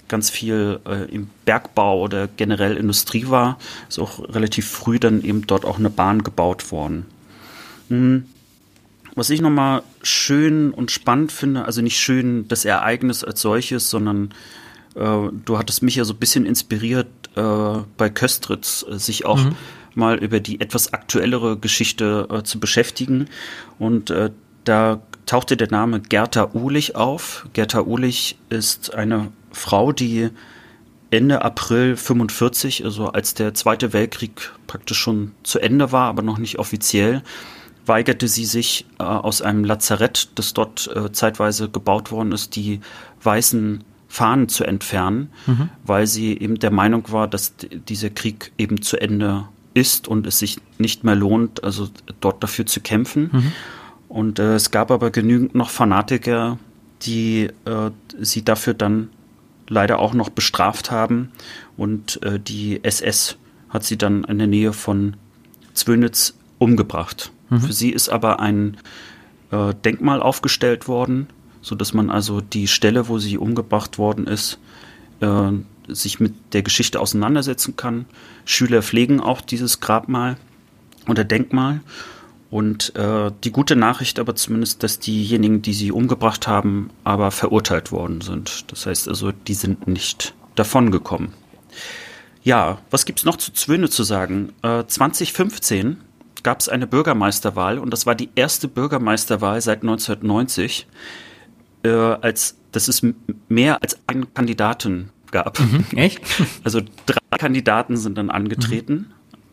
[0.09, 5.47] ganz viel äh, im Bergbau oder generell Industrie war, ist auch relativ früh dann eben
[5.47, 7.07] dort auch eine Bahn gebaut worden.
[7.89, 8.27] Hm.
[9.17, 14.35] Was ich nochmal schön und spannend finde, also nicht schön das Ereignis als solches, sondern
[14.95, 19.43] äh, du hattest mich ja so ein bisschen inspiriert äh, bei Köstritz, äh, sich auch
[19.43, 19.57] mhm.
[19.95, 23.29] mal über die etwas aktuellere Geschichte äh, zu beschäftigen.
[23.79, 24.31] Und äh,
[24.65, 27.49] da tauchte der Name Gerta Uhlich auf.
[27.55, 30.29] Gerta Uhlich ist eine Frau, die
[31.11, 36.37] Ende April 45, also als der Zweite Weltkrieg praktisch schon zu Ende war, aber noch
[36.37, 37.23] nicht offiziell,
[37.87, 42.81] weigerte sie sich äh, aus einem Lazarett, das dort äh, zeitweise gebaut worden ist, die
[43.23, 45.69] weißen Fahnen zu entfernen, mhm.
[45.85, 50.39] weil sie eben der Meinung war, dass dieser Krieg eben zu Ende ist und es
[50.39, 51.89] sich nicht mehr lohnt, also
[52.21, 53.31] dort dafür zu kämpfen.
[53.33, 53.53] Mhm.
[54.09, 56.59] Und äh, es gab aber genügend noch Fanatiker,
[57.03, 59.11] die äh, sie dafür dann
[59.69, 61.31] leider auch noch bestraft haben.
[61.77, 63.37] Und äh, die SS
[63.69, 65.17] hat sie dann in der Nähe von
[65.75, 67.33] Zwönitz umgebracht.
[67.51, 67.61] Mhm.
[67.61, 68.77] Für sie ist aber ein
[69.51, 71.29] äh, Denkmal aufgestellt worden,
[71.63, 74.59] so dass man also die Stelle, wo sie umgebracht worden ist,
[75.21, 75.53] äh,
[75.89, 78.07] sich mit der Geschichte auseinandersetzen kann.
[78.45, 80.37] Schüler pflegen auch dieses Grabmal
[81.09, 81.81] oder Denkmal.
[82.51, 87.91] Und äh, die gute Nachricht aber zumindest, dass diejenigen, die sie umgebracht haben, aber verurteilt
[87.91, 88.71] worden sind.
[88.71, 91.33] Das heißt also, die sind nicht davongekommen.
[92.45, 94.53] Ja, was gibt's noch zu Zwöne zu sagen?
[94.63, 95.99] Äh, 2015
[96.47, 100.87] gab es eine Bürgermeisterwahl und das war die erste Bürgermeisterwahl seit 1990,
[101.83, 103.05] äh, als dass es
[103.49, 105.59] mehr als einen Kandidaten gab.
[105.59, 106.21] Mhm, echt?
[106.63, 108.95] Also drei Kandidaten sind dann angetreten.
[108.95, 109.07] Mhm.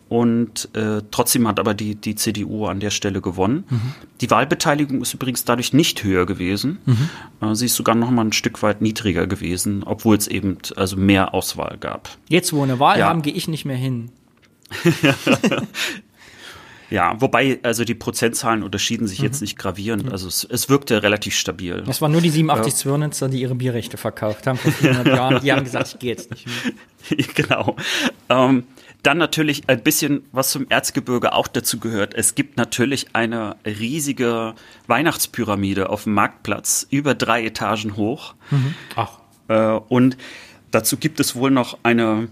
[0.08, 3.64] Und äh, trotzdem hat aber die, die CDU an der Stelle gewonnen.
[3.72, 3.96] Mhm.
[4.22, 6.78] Die Wahlbeteiligung ist übrigens dadurch nicht höher gewesen.
[6.86, 7.10] Mhm.
[7.42, 10.96] Äh, sie ist sogar noch mal ein Stück weit niedriger gewesen, obwohl es eben also
[10.96, 12.10] mehr Auswahl gab.
[12.30, 13.08] Jetzt, wo wir eine Wahl ja.
[13.08, 14.12] haben, gehe ich nicht mehr hin.
[16.90, 19.26] Ja, wobei, also die Prozentzahlen unterschieden sich mhm.
[19.26, 20.12] jetzt nicht gravierend.
[20.12, 21.84] Also es, es wirkte relativ stabil.
[21.86, 22.78] Das waren nur die 87 ja.
[22.78, 25.42] Zwirnitzer, die ihre Bierrechte verkauft haben vor 400 Jahren.
[25.42, 27.26] Die haben gesagt, ich gehe jetzt nicht mehr.
[27.36, 27.76] genau.
[28.30, 28.64] Ähm,
[29.04, 32.14] dann natürlich ein bisschen, was zum Erzgebirge auch dazu gehört.
[32.14, 34.54] Es gibt natürlich eine riesige
[34.88, 38.34] Weihnachtspyramide auf dem Marktplatz, über drei Etagen hoch.
[38.50, 38.74] Mhm.
[38.96, 39.20] Ach.
[39.50, 40.18] Äh, und
[40.72, 42.30] dazu gibt es wohl noch eine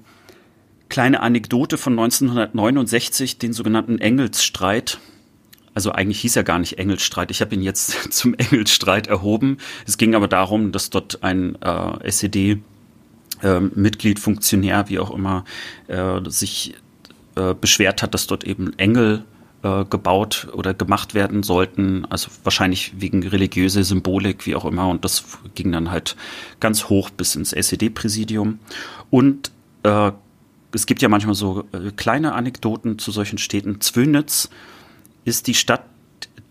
[0.91, 4.99] kleine Anekdote von 1969, den sogenannten Engelsstreit.
[5.73, 7.31] Also eigentlich hieß er gar nicht Engelsstreit.
[7.31, 9.57] Ich habe ihn jetzt zum Engelsstreit erhoben.
[9.87, 12.59] Es ging aber darum, dass dort ein äh, SED
[13.41, 15.45] äh, Mitglied, Funktionär, wie auch immer,
[15.87, 16.75] äh, sich
[17.35, 19.23] äh, beschwert hat, dass dort eben Engel
[19.63, 24.89] äh, gebaut oder gemacht werden sollten, also wahrscheinlich wegen religiöser Symbolik, wie auch immer.
[24.89, 25.23] Und das
[25.55, 26.17] ging dann halt
[26.59, 28.59] ganz hoch bis ins SED-Präsidium.
[29.09, 29.51] Und
[29.83, 30.11] äh,
[30.73, 33.81] es gibt ja manchmal so äh, kleine Anekdoten zu solchen Städten.
[33.81, 34.49] Zwönitz
[35.25, 35.83] ist die Stadt,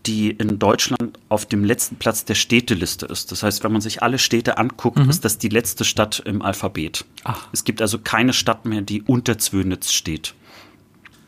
[0.05, 3.31] die in Deutschland auf dem letzten Platz der Städteliste ist.
[3.31, 5.09] Das heißt, wenn man sich alle Städte anguckt, mhm.
[5.09, 7.05] ist das die letzte Stadt im Alphabet.
[7.23, 7.47] Ach.
[7.51, 10.33] Es gibt also keine Stadt mehr, die unter Zwönitz steht.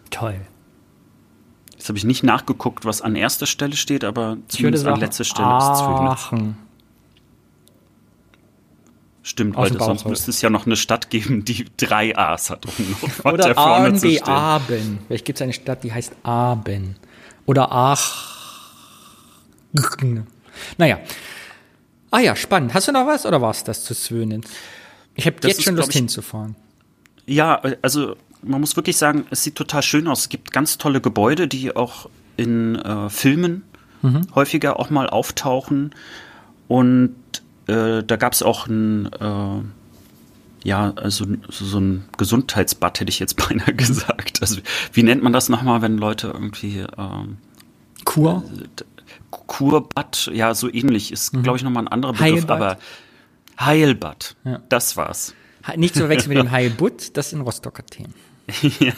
[0.09, 0.41] Toll.
[1.71, 5.47] Jetzt habe ich nicht nachgeguckt, was an erster Stelle steht, aber zumindest an letzter Stelle
[5.47, 6.15] Aachen.
[6.15, 6.55] ist Zwönitz.
[9.25, 12.65] Stimmt, weil sonst müsste es ja noch eine Stadt geben, die drei A's hat.
[12.65, 13.87] Um Oder A
[14.25, 14.99] Aben.
[15.07, 16.97] Vielleicht gibt es eine Stadt, die heißt Aben.
[17.45, 18.33] Oder Ach.
[20.77, 20.99] Naja.
[22.11, 22.73] Ah ja, spannend.
[22.73, 24.43] Hast du noch was oder war es das zu Zwönen?
[25.15, 26.55] Ich habe jetzt schon Lust ich, hinzufahren.
[27.25, 30.21] Ja, also man muss wirklich sagen, es sieht total schön aus.
[30.21, 33.63] Es gibt ganz tolle Gebäude, die auch in äh, Filmen
[34.01, 34.27] mhm.
[34.35, 35.95] häufiger auch mal auftauchen.
[36.67, 37.15] Und
[37.67, 43.35] äh, da gab es auch ein, äh, ja, also so ein Gesundheitsbad, hätte ich jetzt
[43.47, 44.41] beinahe gesagt.
[44.41, 44.61] Also
[44.91, 47.37] wie nennt man das nochmal, wenn Leute irgendwie ähm,
[48.05, 48.43] Kur?
[49.31, 51.43] Kurbad, ja, so ähnlich ist, mhm.
[51.43, 52.61] glaube ich, nochmal ein anderer Begriff, Heilbad.
[52.61, 52.77] aber
[53.59, 54.59] Heilbad, ja.
[54.69, 55.35] das war's.
[55.75, 58.13] Nicht zu verwechseln mit dem Heilbutt, das in Rostock Athen.
[58.79, 58.93] ja.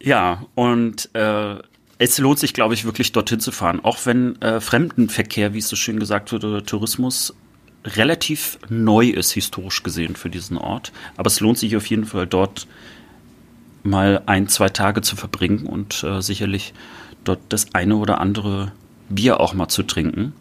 [0.00, 1.58] ja, und äh,
[1.98, 3.80] es lohnt sich, glaube ich, wirklich dorthin zu fahren.
[3.82, 7.34] Auch wenn äh, Fremdenverkehr, wie es so schön gesagt wird, oder Tourismus
[7.84, 10.92] relativ neu ist, historisch gesehen, für diesen Ort.
[11.16, 12.66] Aber es lohnt sich auf jeden Fall, dort
[13.82, 16.72] mal ein, zwei Tage zu verbringen und äh, sicherlich
[17.24, 18.72] dort das eine oder andere
[19.08, 20.34] Bier auch mal zu trinken.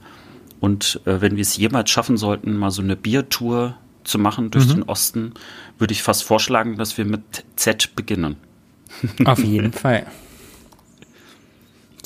[0.60, 4.68] Und äh, wenn wir es jemals schaffen sollten, mal so eine Biertour zu machen durch
[4.68, 4.72] mhm.
[4.72, 5.34] den Osten,
[5.78, 8.38] würde ich fast vorschlagen, dass wir mit Z beginnen.
[9.26, 10.08] Auf jeden Fall.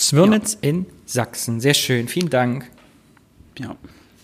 [0.01, 0.69] Zwirnitz ja.
[0.69, 1.59] in Sachsen.
[1.59, 2.07] Sehr schön.
[2.07, 2.69] Vielen Dank.
[3.57, 3.75] Ja.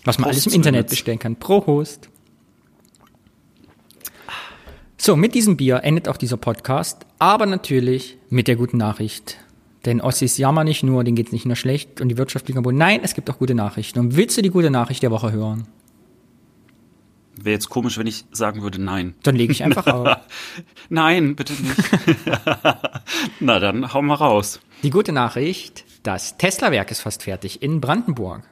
[0.04, 1.36] Was man Prost alles im Internet bestellen kann.
[1.36, 2.08] Pro Host.
[4.96, 9.38] So, mit diesem Bier endet auch dieser Podcast, aber natürlich mit der guten Nachricht.
[9.84, 12.56] Denn Ossis jammern nicht nur, denen geht es nicht nur schlecht und die Wirtschaft liegt
[12.56, 12.78] am Boden.
[12.78, 14.00] Nein, es gibt auch gute Nachrichten.
[14.00, 15.68] Und willst du die gute Nachricht der Woche hören?
[17.40, 19.14] Wäre jetzt komisch, wenn ich sagen würde nein.
[19.22, 20.16] Dann lege ich einfach auf.
[20.88, 21.76] nein, bitte nicht.
[23.40, 24.60] Na dann hau mal raus.
[24.82, 28.42] Die gute Nachricht, das Tesla-Werk ist fast fertig in Brandenburg.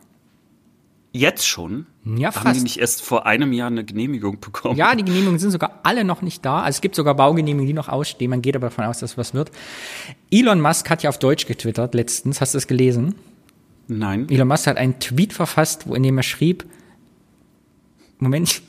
[1.13, 1.87] Jetzt schon?
[2.05, 2.45] Ja, fast.
[2.45, 4.77] Haben die nicht erst vor einem Jahr eine Genehmigung bekommen?
[4.77, 6.59] Ja, die Genehmigungen sind sogar alle noch nicht da.
[6.61, 8.31] Also es gibt sogar Baugenehmigungen, die noch ausstehen.
[8.31, 9.51] Man geht aber davon aus, dass was wird.
[10.31, 12.41] Elon Musk hat ja auf Deutsch getwittert letztens.
[12.41, 13.15] Hast du es gelesen?
[13.89, 14.29] Nein.
[14.29, 16.67] Elon Musk hat einen Tweet verfasst, wo in dem er schrieb,
[18.19, 18.63] Moment,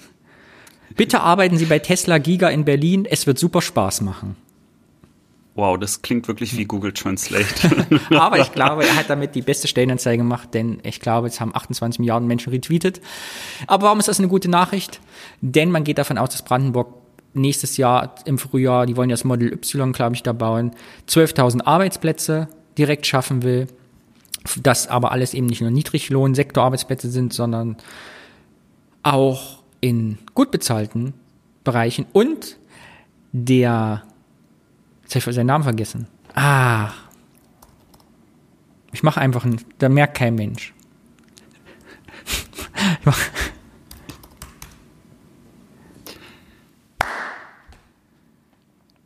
[0.96, 3.06] bitte arbeiten Sie bei Tesla Giga in Berlin.
[3.06, 4.36] Es wird super Spaß machen.
[5.58, 8.00] Wow, das klingt wirklich wie Google Translate.
[8.12, 11.54] Aber ich glaube, er hat damit die beste Stellenanzeige gemacht, denn ich glaube, es haben
[11.56, 13.02] 28 Milliarden Menschen retweetet.
[13.66, 15.02] Aber warum ist das eine gute Nachricht?
[15.42, 16.94] Denn man geht davon aus, dass Brandenburg
[17.34, 20.74] nächstes Jahr im Frühjahr, die wollen ja das Model Y, glaube ich, da bauen,
[21.10, 23.66] 12.000 Arbeitsplätze direkt schaffen will.
[24.62, 27.78] Das aber alles eben nicht nur Niedriglohn-Sektorarbeitsplätze sind, sondern
[29.02, 31.16] auch in gut bezahlten
[31.64, 32.58] Bereichen und
[33.32, 34.04] der
[35.08, 36.08] Jetzt habe ich seinen Namen vergessen.
[36.36, 36.90] Ah.
[38.92, 40.74] Ich mache einfach einen, da merkt kein Mensch.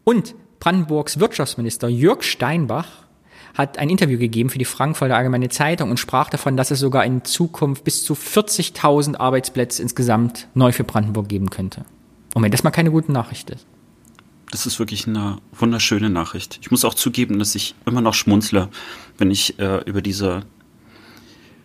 [0.03, 2.87] Und Brandenburgs Wirtschaftsminister Jörg Steinbach
[3.53, 7.05] hat ein Interview gegeben für die Frankfurter Allgemeine Zeitung und sprach davon, dass es sogar
[7.05, 11.85] in Zukunft bis zu 40.000 Arbeitsplätze insgesamt neu für Brandenburg geben könnte.
[12.33, 13.67] Und wenn das mal keine gute Nachricht ist.
[14.51, 16.59] Das ist wirklich eine wunderschöne Nachricht.
[16.61, 18.69] Ich muss auch zugeben, dass ich immer noch schmunzle,
[19.17, 20.43] wenn ich äh, über diese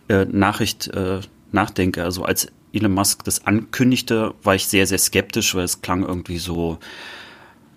[0.09, 2.05] äh, Nachricht äh, nachdenke.
[2.05, 6.39] Also als Elon Musk das ankündigte, war ich sehr, sehr skeptisch, weil es klang irgendwie
[6.39, 6.79] so,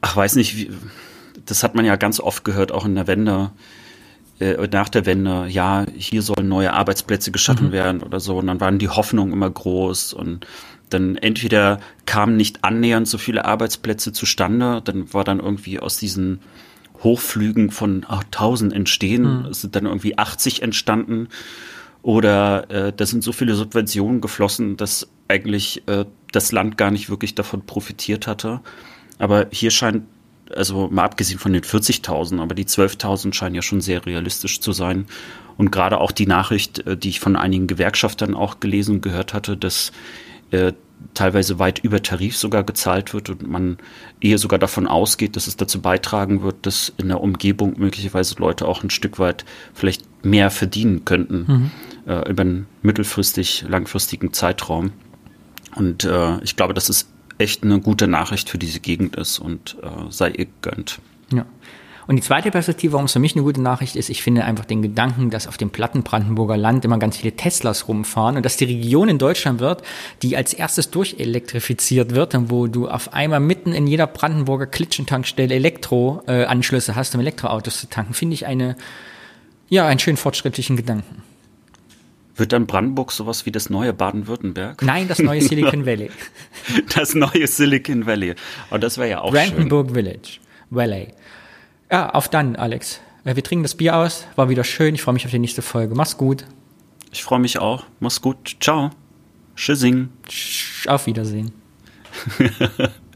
[0.02, 0.72] ach weiß nicht, wie,
[1.45, 3.52] das hat man ja ganz oft gehört, auch in der Wende,
[4.40, 7.72] äh, nach der Wende, ja, hier sollen neue Arbeitsplätze geschaffen mhm.
[7.72, 8.38] werden oder so.
[8.38, 10.45] Und dann waren die Hoffnungen immer groß und
[10.90, 16.40] dann entweder kamen nicht annähernd so viele Arbeitsplätze zustande, dann war dann irgendwie aus diesen
[17.03, 19.53] Hochflügen von oh, 1000 entstehen, mhm.
[19.53, 21.30] sind dann irgendwie 80 entstanden.
[22.02, 27.10] Oder äh, da sind so viele Subventionen geflossen, dass eigentlich äh, das Land gar nicht
[27.10, 28.61] wirklich davon profitiert hatte.
[29.18, 30.03] Aber hier scheint,
[30.56, 34.72] also mal abgesehen von den 40.000, aber die 12.000 scheinen ja schon sehr realistisch zu
[34.72, 35.06] sein.
[35.57, 39.34] Und gerade auch die Nachricht, äh, die ich von einigen Gewerkschaftern auch gelesen und gehört
[39.34, 39.91] hatte, dass
[40.51, 40.73] äh,
[41.13, 43.77] teilweise weit über Tarif sogar gezahlt wird und man
[44.21, 48.67] eher sogar davon ausgeht, dass es dazu beitragen wird, dass in der Umgebung möglicherweise Leute
[48.67, 51.71] auch ein Stück weit vielleicht mehr verdienen könnten mhm.
[52.11, 54.91] äh, über einen mittelfristig, langfristigen Zeitraum.
[55.76, 59.77] Und äh, ich glaube, dass es echt eine gute Nachricht für diese Gegend ist und
[59.81, 60.99] äh, sei ihr gönnt.
[61.31, 61.45] Ja.
[62.10, 64.65] Und die zweite Perspektive, warum es für mich eine gute Nachricht ist, ich finde einfach
[64.65, 68.57] den Gedanken, dass auf dem platten Brandenburger Land immer ganz viele Teslas rumfahren und dass
[68.57, 69.84] die Region in Deutschland wird,
[70.23, 75.53] die als erstes durchelektrifiziert wird und wo du auf einmal mitten in jeder Brandenburger Klitschentankstelle
[75.53, 78.76] Elektroanschlüsse äh, hast, um Elektroautos zu tanken, finde ich eine,
[79.68, 81.22] ja, einen schön fortschrittlichen Gedanken.
[82.38, 84.81] Wird dann Brandenburg sowas wie das neue Baden-Württemberg?
[84.81, 86.10] Nein, das neue Silicon Valley.
[86.95, 88.34] das neue Silicon Valley.
[88.72, 89.95] Und das wäre ja auch Brandenburg schön.
[89.95, 90.40] Village.
[90.72, 91.10] Valley.
[91.91, 93.02] Ja, auf dann, Alex.
[93.24, 94.28] Wir trinken das Bier aus.
[94.36, 94.95] War wieder schön.
[94.95, 95.95] Ich freue mich auf die nächste Folge.
[95.95, 96.45] Mach's gut.
[97.11, 97.84] Ich freue mich auch.
[97.99, 98.57] Mach's gut.
[98.60, 98.91] Ciao.
[99.56, 100.10] Tschüssing.
[100.88, 101.52] Auf Wiedersehen.